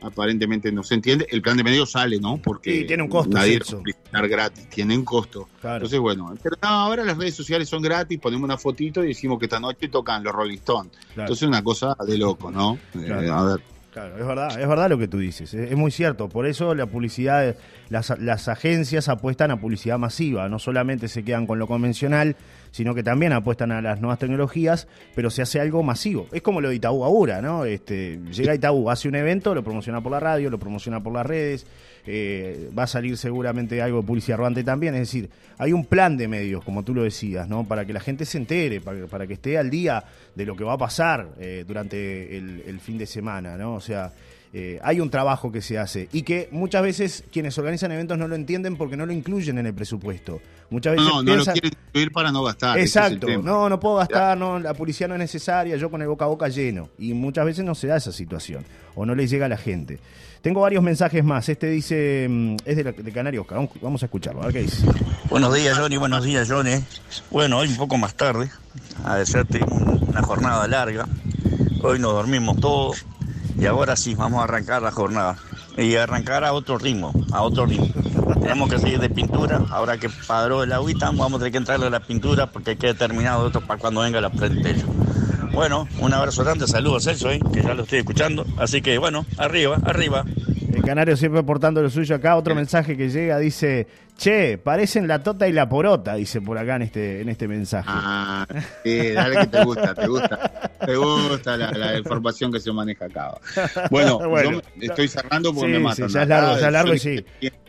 aparentemente 0.01 0.71
no 0.71 0.81
se 0.81 0.95
entiende, 0.95 1.27
el 1.29 1.41
plan 1.43 1.55
de 1.57 1.63
medios 1.63 1.91
sale, 1.91 2.19
¿no? 2.19 2.37
Porque 2.37 2.79
Sí, 2.79 2.85
tiene 2.87 3.03
un 3.03 3.09
costo, 3.09 3.29
nadie 3.31 3.59
va 3.59 3.65
a 3.67 3.77
publicitar 3.77 4.27
gratis, 4.27 4.69
tiene 4.69 4.97
un 4.97 5.05
costo. 5.05 5.49
Claro. 5.61 5.75
Entonces, 5.75 5.99
bueno, 5.99 6.33
pero 6.41 6.55
no, 6.63 6.67
ahora 6.67 7.03
las 7.03 7.15
redes 7.17 7.35
sociales 7.35 7.67
son 7.69 7.81
gratis, 7.83 8.17
ponemos 8.19 8.43
una 8.45 8.57
fotito 8.57 9.03
y 9.03 9.09
decimos 9.09 9.37
que 9.37 9.45
esta 9.45 9.59
noche 9.59 9.87
tocan 9.89 10.23
los 10.23 10.33
Rolling 10.33 10.57
Stones. 10.57 10.93
Claro. 11.13 11.21
Entonces, 11.27 11.47
una 11.47 11.61
cosa 11.63 11.95
de 12.07 12.17
loco, 12.17 12.49
¿no? 12.49 12.79
Eh, 12.95 13.11
a 13.31 13.43
ver. 13.43 13.61
Claro, 13.91 14.17
es 14.19 14.25
verdad, 14.25 14.61
es 14.61 14.67
verdad 14.67 14.87
lo 14.87 14.99
que 14.99 15.07
tú 15.07 15.17
dices, 15.17 15.51
es, 15.53 15.75
muy 15.75 15.89
cierto. 15.89 16.29
Por 16.29 16.45
eso 16.45 16.75
la 16.75 16.85
publicidad, 16.85 17.55
las, 17.89 18.13
las 18.19 18.47
agencias 18.47 19.09
apuestan 19.09 19.49
a 19.49 19.59
publicidad 19.59 19.97
masiva, 19.97 20.47
no 20.47 20.59
solamente 20.59 21.07
se 21.07 21.23
quedan 21.23 21.47
con 21.47 21.57
lo 21.57 21.65
convencional, 21.65 22.35
sino 22.69 22.93
que 22.93 23.01
también 23.01 23.33
apuestan 23.33 23.71
a 23.71 23.81
las 23.81 23.99
nuevas 23.99 24.19
tecnologías, 24.19 24.87
pero 25.15 25.31
se 25.31 25.41
hace 25.41 25.59
algo 25.59 25.81
masivo. 25.81 26.27
Es 26.31 26.43
como 26.43 26.61
lo 26.61 26.69
de 26.69 26.75
Itaú 26.75 27.03
ahora, 27.03 27.41
¿no? 27.41 27.65
Este, 27.65 28.19
llega 28.31 28.53
Itaú, 28.53 28.91
hace 28.91 29.07
un 29.07 29.15
evento, 29.15 29.55
lo 29.55 29.63
promociona 29.63 30.01
por 30.01 30.11
la 30.11 30.19
radio, 30.19 30.51
lo 30.51 30.59
promociona 30.59 31.01
por 31.01 31.13
las 31.13 31.25
redes, 31.25 31.65
eh, 32.11 32.69
va 32.77 32.83
a 32.83 32.87
salir 32.87 33.15
seguramente 33.17 33.81
algo 33.81 34.01
de 34.01 34.07
publicidad 34.07 34.37
rodante 34.37 34.63
también. 34.63 34.95
Es 34.95 35.01
decir, 35.01 35.29
hay 35.59 35.73
un 35.73 35.85
plan 35.85 36.17
de 36.17 36.27
medios, 36.27 36.63
como 36.63 36.83
tú 36.83 36.95
lo 36.95 37.03
decías, 37.03 37.47
¿no? 37.47 37.63
Para 37.65 37.85
que 37.85 37.93
la 37.93 37.99
gente 37.99 38.25
se 38.25 38.39
entere, 38.39 38.81
para, 38.81 38.99
que- 39.01 39.05
para 39.07 39.27
que 39.27 39.33
esté 39.33 39.57
al 39.59 39.69
día 39.69 40.03
de 40.33 40.45
lo 40.45 40.55
que 40.55 40.63
va 40.63 40.73
a 40.73 40.77
pasar 40.77 41.29
eh, 41.39 41.63
durante 41.67 42.35
el, 42.37 42.63
el 42.65 42.79
fin 42.79 42.97
de 42.97 43.05
semana, 43.05 43.57
¿no? 43.57 43.75
O 43.75 43.79
sea, 43.79 44.11
eh, 44.51 44.79
hay 44.83 44.99
un 44.99 45.09
trabajo 45.11 45.51
que 45.51 45.61
se 45.61 45.77
hace 45.77 46.09
y 46.11 46.23
que 46.23 46.49
muchas 46.51 46.81
veces 46.81 47.23
quienes 47.31 47.55
organizan 47.59 47.91
eventos 47.91 48.17
no 48.17 48.27
lo 48.27 48.33
entienden 48.35 48.77
porque 48.77 48.97
no 48.97 49.05
lo 49.05 49.13
incluyen 49.13 49.57
en 49.59 49.67
el 49.67 49.73
presupuesto. 49.75 50.41
Muchas 50.71 50.93
veces 50.95 51.07
No, 51.07 51.21
no 51.21 51.35
lo 51.35 51.43
quieren 51.45 51.71
incluir 51.87 52.11
para 52.11 52.31
no 52.31 52.43
gastar. 52.43 52.77
es 52.79 52.95
Exacto, 52.95 53.27
no, 53.43 53.69
no 53.69 53.79
puedo 53.79 53.97
gastar, 53.97 54.37
no, 54.37 54.57
la 54.59 54.73
publicidad 54.73 55.07
no 55.09 55.15
es 55.15 55.19
necesaria, 55.19 55.75
yo 55.77 55.89
con 55.91 56.01
el 56.01 56.07
boca 56.07 56.25
a 56.25 56.27
boca 56.29 56.47
lleno. 56.47 56.89
Y 56.97 57.13
muchas 57.13 57.45
veces 57.45 57.63
no 57.65 57.75
se 57.75 57.87
da 57.87 57.97
esa 57.97 58.11
situación, 58.11 58.65
o 58.95 59.05
no 59.05 59.13
le 59.15 59.27
llega 59.27 59.45
a 59.45 59.49
la 59.49 59.57
gente. 59.57 59.99
Tengo 60.41 60.61
varios 60.61 60.81
mensajes 60.81 61.23
más, 61.23 61.47
este 61.49 61.69
dice, 61.69 62.25
mm, 62.29 62.55
es 62.65 62.75
de, 62.77 62.83
la- 62.85 62.91
de 62.93 63.11
Canario 63.11 63.41
Oscar, 63.41 63.67
vamos, 63.81 64.01
a 64.01 64.05
escucharlo, 64.05 64.41
a 64.41 64.45
ver 64.45 64.53
qué 64.53 64.61
dice. 64.61 64.85
Buenos 65.29 65.53
días, 65.53 65.77
Johnny. 65.77 65.97
Buenos 65.97 66.23
días, 66.23 66.49
Johnny. 66.49 66.71
Bueno, 67.29 67.57
hoy 67.59 67.67
un 67.67 67.77
poco 67.77 67.97
más 67.97 68.15
tarde. 68.15 68.49
Ayer 69.05 69.45
tuvimos 69.45 70.01
una 70.01 70.21
jornada 70.23 70.67
larga. 70.67 71.07
Hoy 71.83 71.99
nos 71.99 72.13
dormimos 72.13 72.59
todos. 72.59 73.05
Y 73.59 73.65
ahora 73.65 73.95
sí, 73.95 74.15
vamos 74.15 74.39
a 74.39 74.45
arrancar 74.45 74.81
la 74.81 74.91
jornada. 74.91 75.35
Y 75.77 75.95
arrancar 75.95 76.43
a 76.43 76.53
otro 76.53 76.77
ritmo, 76.77 77.13
a 77.31 77.41
otro 77.41 77.65
ritmo. 77.65 77.87
Tenemos 78.41 78.69
que 78.69 78.79
seguir 78.79 78.99
de 78.99 79.09
pintura. 79.09 79.61
Ahora 79.69 79.97
que 79.97 80.09
padró 80.27 80.63
el 80.63 80.71
agüita, 80.71 81.07
vamos 81.07 81.35
a 81.35 81.37
tener 81.39 81.51
que 81.51 81.57
entrarle 81.57 81.87
a 81.87 81.89
la 81.89 81.99
pintura 81.99 82.47
porque 82.47 82.71
hay 82.71 82.77
que 82.77 82.93
terminado 82.93 83.47
esto 83.47 83.61
para 83.61 83.79
cuando 83.79 84.01
venga 84.01 84.21
la 84.21 84.29
plantilla. 84.29 84.85
Bueno, 85.53 85.87
un 85.99 86.13
abrazo 86.13 86.43
grande, 86.43 86.67
saludos 86.67 87.03
Celso, 87.03 87.31
eh, 87.31 87.39
que 87.51 87.61
ya 87.61 87.73
lo 87.73 87.83
estoy 87.83 87.99
escuchando. 87.99 88.45
Así 88.57 88.81
que 88.81 88.97
bueno, 88.97 89.25
arriba, 89.37 89.77
arriba. 89.83 90.23
El 90.73 90.83
Canario 90.83 91.17
siempre 91.17 91.41
aportando 91.41 91.81
lo 91.81 91.89
suyo 91.89 92.15
acá, 92.15 92.35
otro 92.35 92.55
mensaje 92.55 92.95
que 92.95 93.09
llega 93.09 93.37
dice, 93.39 93.87
che, 94.19 94.57
parecen 94.57 95.07
la 95.07 95.23
tota 95.23 95.47
y 95.47 95.53
la 95.53 95.67
porota, 95.69 96.15
dice 96.15 96.41
por 96.41 96.57
acá 96.57 96.75
en 96.75 96.81
este, 96.83 97.21
en 97.21 97.29
este 97.29 97.47
mensaje. 97.47 97.89
Ah, 97.89 98.45
sí, 98.83 99.11
dale 99.13 99.37
que 99.37 99.47
te 99.47 99.63
gusta, 99.63 99.93
te 99.95 100.07
gusta. 100.07 100.71
Te 100.85 100.95
gusta 100.95 101.57
la, 101.57 101.71
la 101.71 101.97
información 101.97 102.51
que 102.51 102.59
se 102.59 102.71
maneja 102.71 103.05
acá. 103.05 103.31
Bueno, 103.89 104.19
Bueno. 104.29 104.61
yo 104.75 104.89
estoy 104.89 105.07
cerrando 105.07 105.53
porque 105.53 105.67
Sí, 105.71 105.77
me 105.77 105.79
matan. 105.79 106.09
sí, 106.09 106.13
ya 106.13 106.21
es 106.23 106.27
largo, 106.27 106.59
ya 106.59 106.67
es 106.67 106.73
largo 106.73 106.93
y 106.93 106.99
sí. 106.99 107.25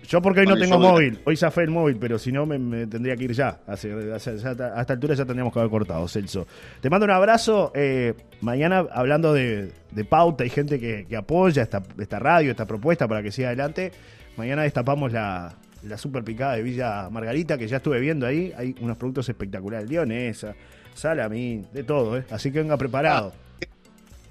Yo 0.09 0.21
porque 0.21 0.41
hoy 0.41 0.47
no 0.47 0.57
tengo 0.57 0.79
móvil, 0.79 1.21
hoy 1.25 1.37
zafé 1.37 1.63
el 1.63 1.71
móvil, 1.71 1.97
pero 2.01 2.19
si 2.19 2.33
no 2.33 2.45
me, 2.45 2.59
me 2.59 2.87
tendría 2.89 3.15
que 3.17 3.25
ir 3.25 3.33
ya. 3.33 3.61
Hace- 3.69 4.13
hace- 4.13 4.39
ya 4.39 4.51
a 4.51 4.81
esta 4.81 4.93
altura 4.93 5.15
ya 5.15 5.25
tendríamos 5.25 5.53
que 5.53 5.61
haber 5.61 5.71
cortado, 5.71 6.09
Celso. 6.09 6.49
Te 6.81 6.91
mando 6.91 7.05
un 7.05 7.13
abrazo. 7.13 7.71
eh, 7.77 8.15
mañana 8.41 8.87
hablando 8.93 9.33
de, 9.33 9.71
de 9.93 10.05
pauta, 10.05 10.43
hay 10.43 10.51
gente 10.51 10.81
que, 10.81 11.07
que 11.09 11.17
apoya 11.17 11.63
esta, 11.63 11.81
esta 11.99 12.19
radio, 12.19 12.51
esta 12.51 12.67
propuesta 12.67 13.07
para 13.07 13.23
que 13.23 13.31
siga 13.31 13.49
adelante. 13.49 13.93
Mañana 14.37 14.63
destapamos 14.63 15.13
la, 15.13 15.55
la 15.83 15.97
super 15.99 16.23
picada 16.25 16.55
de 16.57 16.63
Villa 16.63 17.09
Margarita, 17.11 17.57
que 17.59 17.67
ya 17.69 17.79
estuve 17.79 18.01
viendo 18.01 18.27
ahí. 18.27 18.53
Hay 18.57 18.75
unos 18.81 18.97
productos 18.97 19.29
espectaculares, 19.29 19.89
lionesa, 19.89 20.55
salamín, 20.95 21.67
de 21.73 21.85
todo, 21.85 22.19
¿eh? 22.19 22.25
Así 22.31 22.51
que 22.53 22.59
venga 22.61 22.77
preparado. 22.77 23.33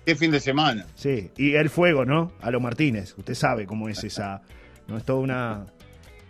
Qué 0.05 0.15
fin 0.15 0.31
de 0.31 0.39
semana. 0.39 0.85
Sí, 0.95 1.29
y 1.37 1.53
el 1.53 1.69
fuego, 1.69 2.05
¿no? 2.05 2.31
A 2.41 2.49
lo 2.51 2.59
Martínez. 2.59 3.13
Usted 3.17 3.35
sabe 3.35 3.65
cómo 3.65 3.89
es 3.89 4.03
esa. 4.03 4.41
No 4.87 4.97
es 4.97 5.03
toda 5.03 5.19
una. 5.19 5.65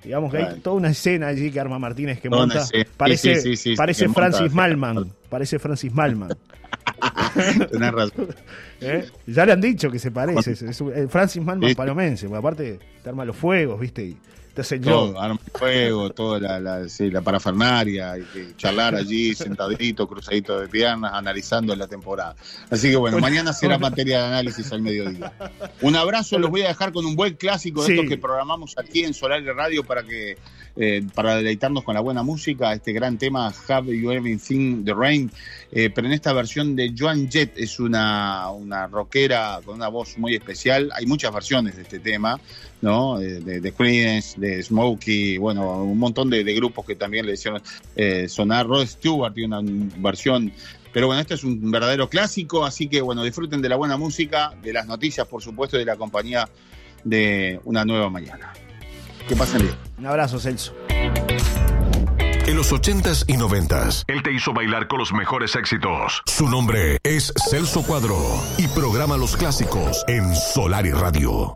Digamos 0.03 0.31
que 0.31 0.37
hay 0.37 0.59
toda 0.59 0.75
una 0.77 0.89
escena 0.89 1.27
allí 1.27 1.51
que 1.51 1.59
arma 1.59 1.77
Martínez 1.79 2.19
que 2.21 2.29
monta. 2.29 2.65
Sí, 2.65 2.77
Parece, 2.97 3.41
sí, 3.41 3.55
sí, 3.57 3.75
parece 3.75 4.03
que 4.03 4.07
monta. 4.07 4.21
Francis 4.31 4.53
Malman. 4.53 5.11
Parece 5.29 5.59
Francis 5.59 5.93
Malman. 5.93 6.29
Tenés 7.71 7.91
razón. 7.91 8.27
¿eh? 8.81 9.05
Ya 9.27 9.45
le 9.45 9.51
han 9.53 9.61
dicho 9.61 9.89
que 9.91 9.99
se 9.99 10.11
parece. 10.11 10.51
es- 10.51 10.61
es 10.61 10.81
un- 10.81 11.09
Francis 11.09 11.41
Malman 11.43 11.73
palomense. 11.75 12.27
Porque 12.27 12.39
aparte 12.39 12.79
te 13.03 13.09
arma 13.09 13.25
los 13.25 13.35
fuegos, 13.35 13.79
¿viste? 13.79 14.03
Y 14.03 14.17
te 14.59 14.75
hace 14.75 14.79
yo. 14.79 14.91
Todo, 14.91 15.21
arma 15.21 15.39
de 15.43 15.57
fuego, 15.57 16.09
toda 16.09 16.39
la, 16.39 16.59
la, 16.59 16.89
sí, 16.89 17.09
la 17.09 17.21
parafernaria, 17.21 18.17
y 18.17 18.55
charlar 18.57 18.95
allí 18.95 19.33
sentadito, 19.35 20.05
cruzadito 20.05 20.59
de 20.59 20.67
piernas, 20.67 21.13
analizando 21.13 21.73
la 21.75 21.87
temporada. 21.87 22.35
Así 22.69 22.89
que 22.89 22.97
bueno, 22.97 23.19
mañana 23.19 23.53
será 23.53 23.77
materia 23.77 24.19
de 24.19 24.25
análisis 24.27 24.69
al 24.73 24.81
mediodía. 24.81 25.31
Un 25.81 25.95
abrazo, 25.95 26.37
los 26.39 26.49
voy 26.51 26.63
a 26.63 26.67
dejar 26.67 26.91
con 26.91 27.05
un 27.05 27.15
buen 27.15 27.35
clásico 27.35 27.81
de 27.81 27.87
Sí. 27.87 27.93
estos 27.93 28.09
que 28.09 28.17
programamos 28.17 28.77
aquí 28.77 29.03
en 29.03 29.13
Solar 29.13 29.41
de 29.41 29.53
Radio 29.53 29.83
para 29.83 30.03
que 30.03 30.37
eh, 30.75 31.03
para 31.13 31.35
deleitarnos 31.35 31.83
con 31.83 31.95
la 31.95 32.01
buena 32.01 32.23
música, 32.23 32.71
este 32.73 32.93
gran 32.93 33.17
tema 33.17 33.51
Have 33.67 33.97
You 33.97 34.11
Ever 34.11 34.39
Seen 34.39 34.85
the 34.85 34.93
Rain, 34.93 35.29
eh, 35.71 35.89
pero 35.89 36.07
en 36.07 36.13
esta 36.13 36.31
versión 36.31 36.75
de 36.75 36.93
Joan 36.97 37.29
Jett, 37.29 37.57
es 37.57 37.79
una, 37.79 38.49
una 38.51 38.87
rockera 38.87 39.59
con 39.65 39.75
una 39.75 39.87
voz 39.89 40.17
muy 40.17 40.35
especial, 40.35 40.89
hay 40.95 41.05
muchas 41.05 41.33
versiones 41.33 41.75
de 41.75 41.81
este 41.81 41.99
tema, 41.99 42.39
¿no? 42.81 43.19
Eh, 43.19 43.39
De, 43.39 43.59
de 43.61 43.71
Creedence, 43.71 44.39
de 44.39 44.61
Smokey, 44.63 45.37
bueno, 45.37 45.83
un 45.83 45.97
montón 45.97 46.29
de, 46.29 46.43
de 46.43 46.53
grupos 46.53 46.85
que 46.85 46.95
también 46.95 47.25
le 47.25 47.33
hicieron 47.33 47.61
eh, 47.95 48.27
sonar. 48.27 48.67
Rod 48.67 48.85
Stewart 48.85 49.33
tiene 49.33 49.57
una 49.57 49.89
versión. 49.97 50.51
Pero 50.91 51.07
bueno, 51.07 51.21
este 51.21 51.35
es 51.35 51.43
un 51.43 51.69
verdadero 51.69 52.09
clásico, 52.09 52.65
así 52.65 52.87
que 52.87 53.01
bueno, 53.01 53.23
disfruten 53.23 53.61
de 53.61 53.69
la 53.69 53.75
buena 53.75 53.95
música, 53.97 54.53
de 54.61 54.73
las 54.73 54.87
noticias, 54.87 55.27
por 55.27 55.41
supuesto, 55.43 55.75
y 55.77 55.79
de 55.79 55.85
la 55.85 55.95
compañía 55.97 56.49
de 57.03 57.59
una 57.65 57.85
nueva 57.85 58.09
mañana. 58.09 58.53
Que 59.27 59.35
pasen 59.35 59.61
bien. 59.61 59.75
Un 59.99 60.07
abrazo, 60.07 60.39
Celso. 60.39 60.73
En 62.47 62.55
los 62.55 62.71
80s 62.73 63.25
y 63.27 63.33
90s, 63.33 64.05
Él 64.07 64.23
te 64.23 64.33
hizo 64.33 64.53
bailar 64.53 64.87
con 64.87 64.97
los 64.97 65.13
mejores 65.13 65.55
éxitos. 65.55 66.23
su 66.25 66.49
nombre 66.49 66.97
es 67.03 67.31
Celso 67.51 67.83
Cuadro 67.83 68.17
y 68.57 68.67
programa 68.69 69.17
los 69.17 69.37
clásicos 69.37 70.03
en 70.07 70.33
Solar 70.35 70.87
y 70.87 70.91
Radio. 70.91 71.53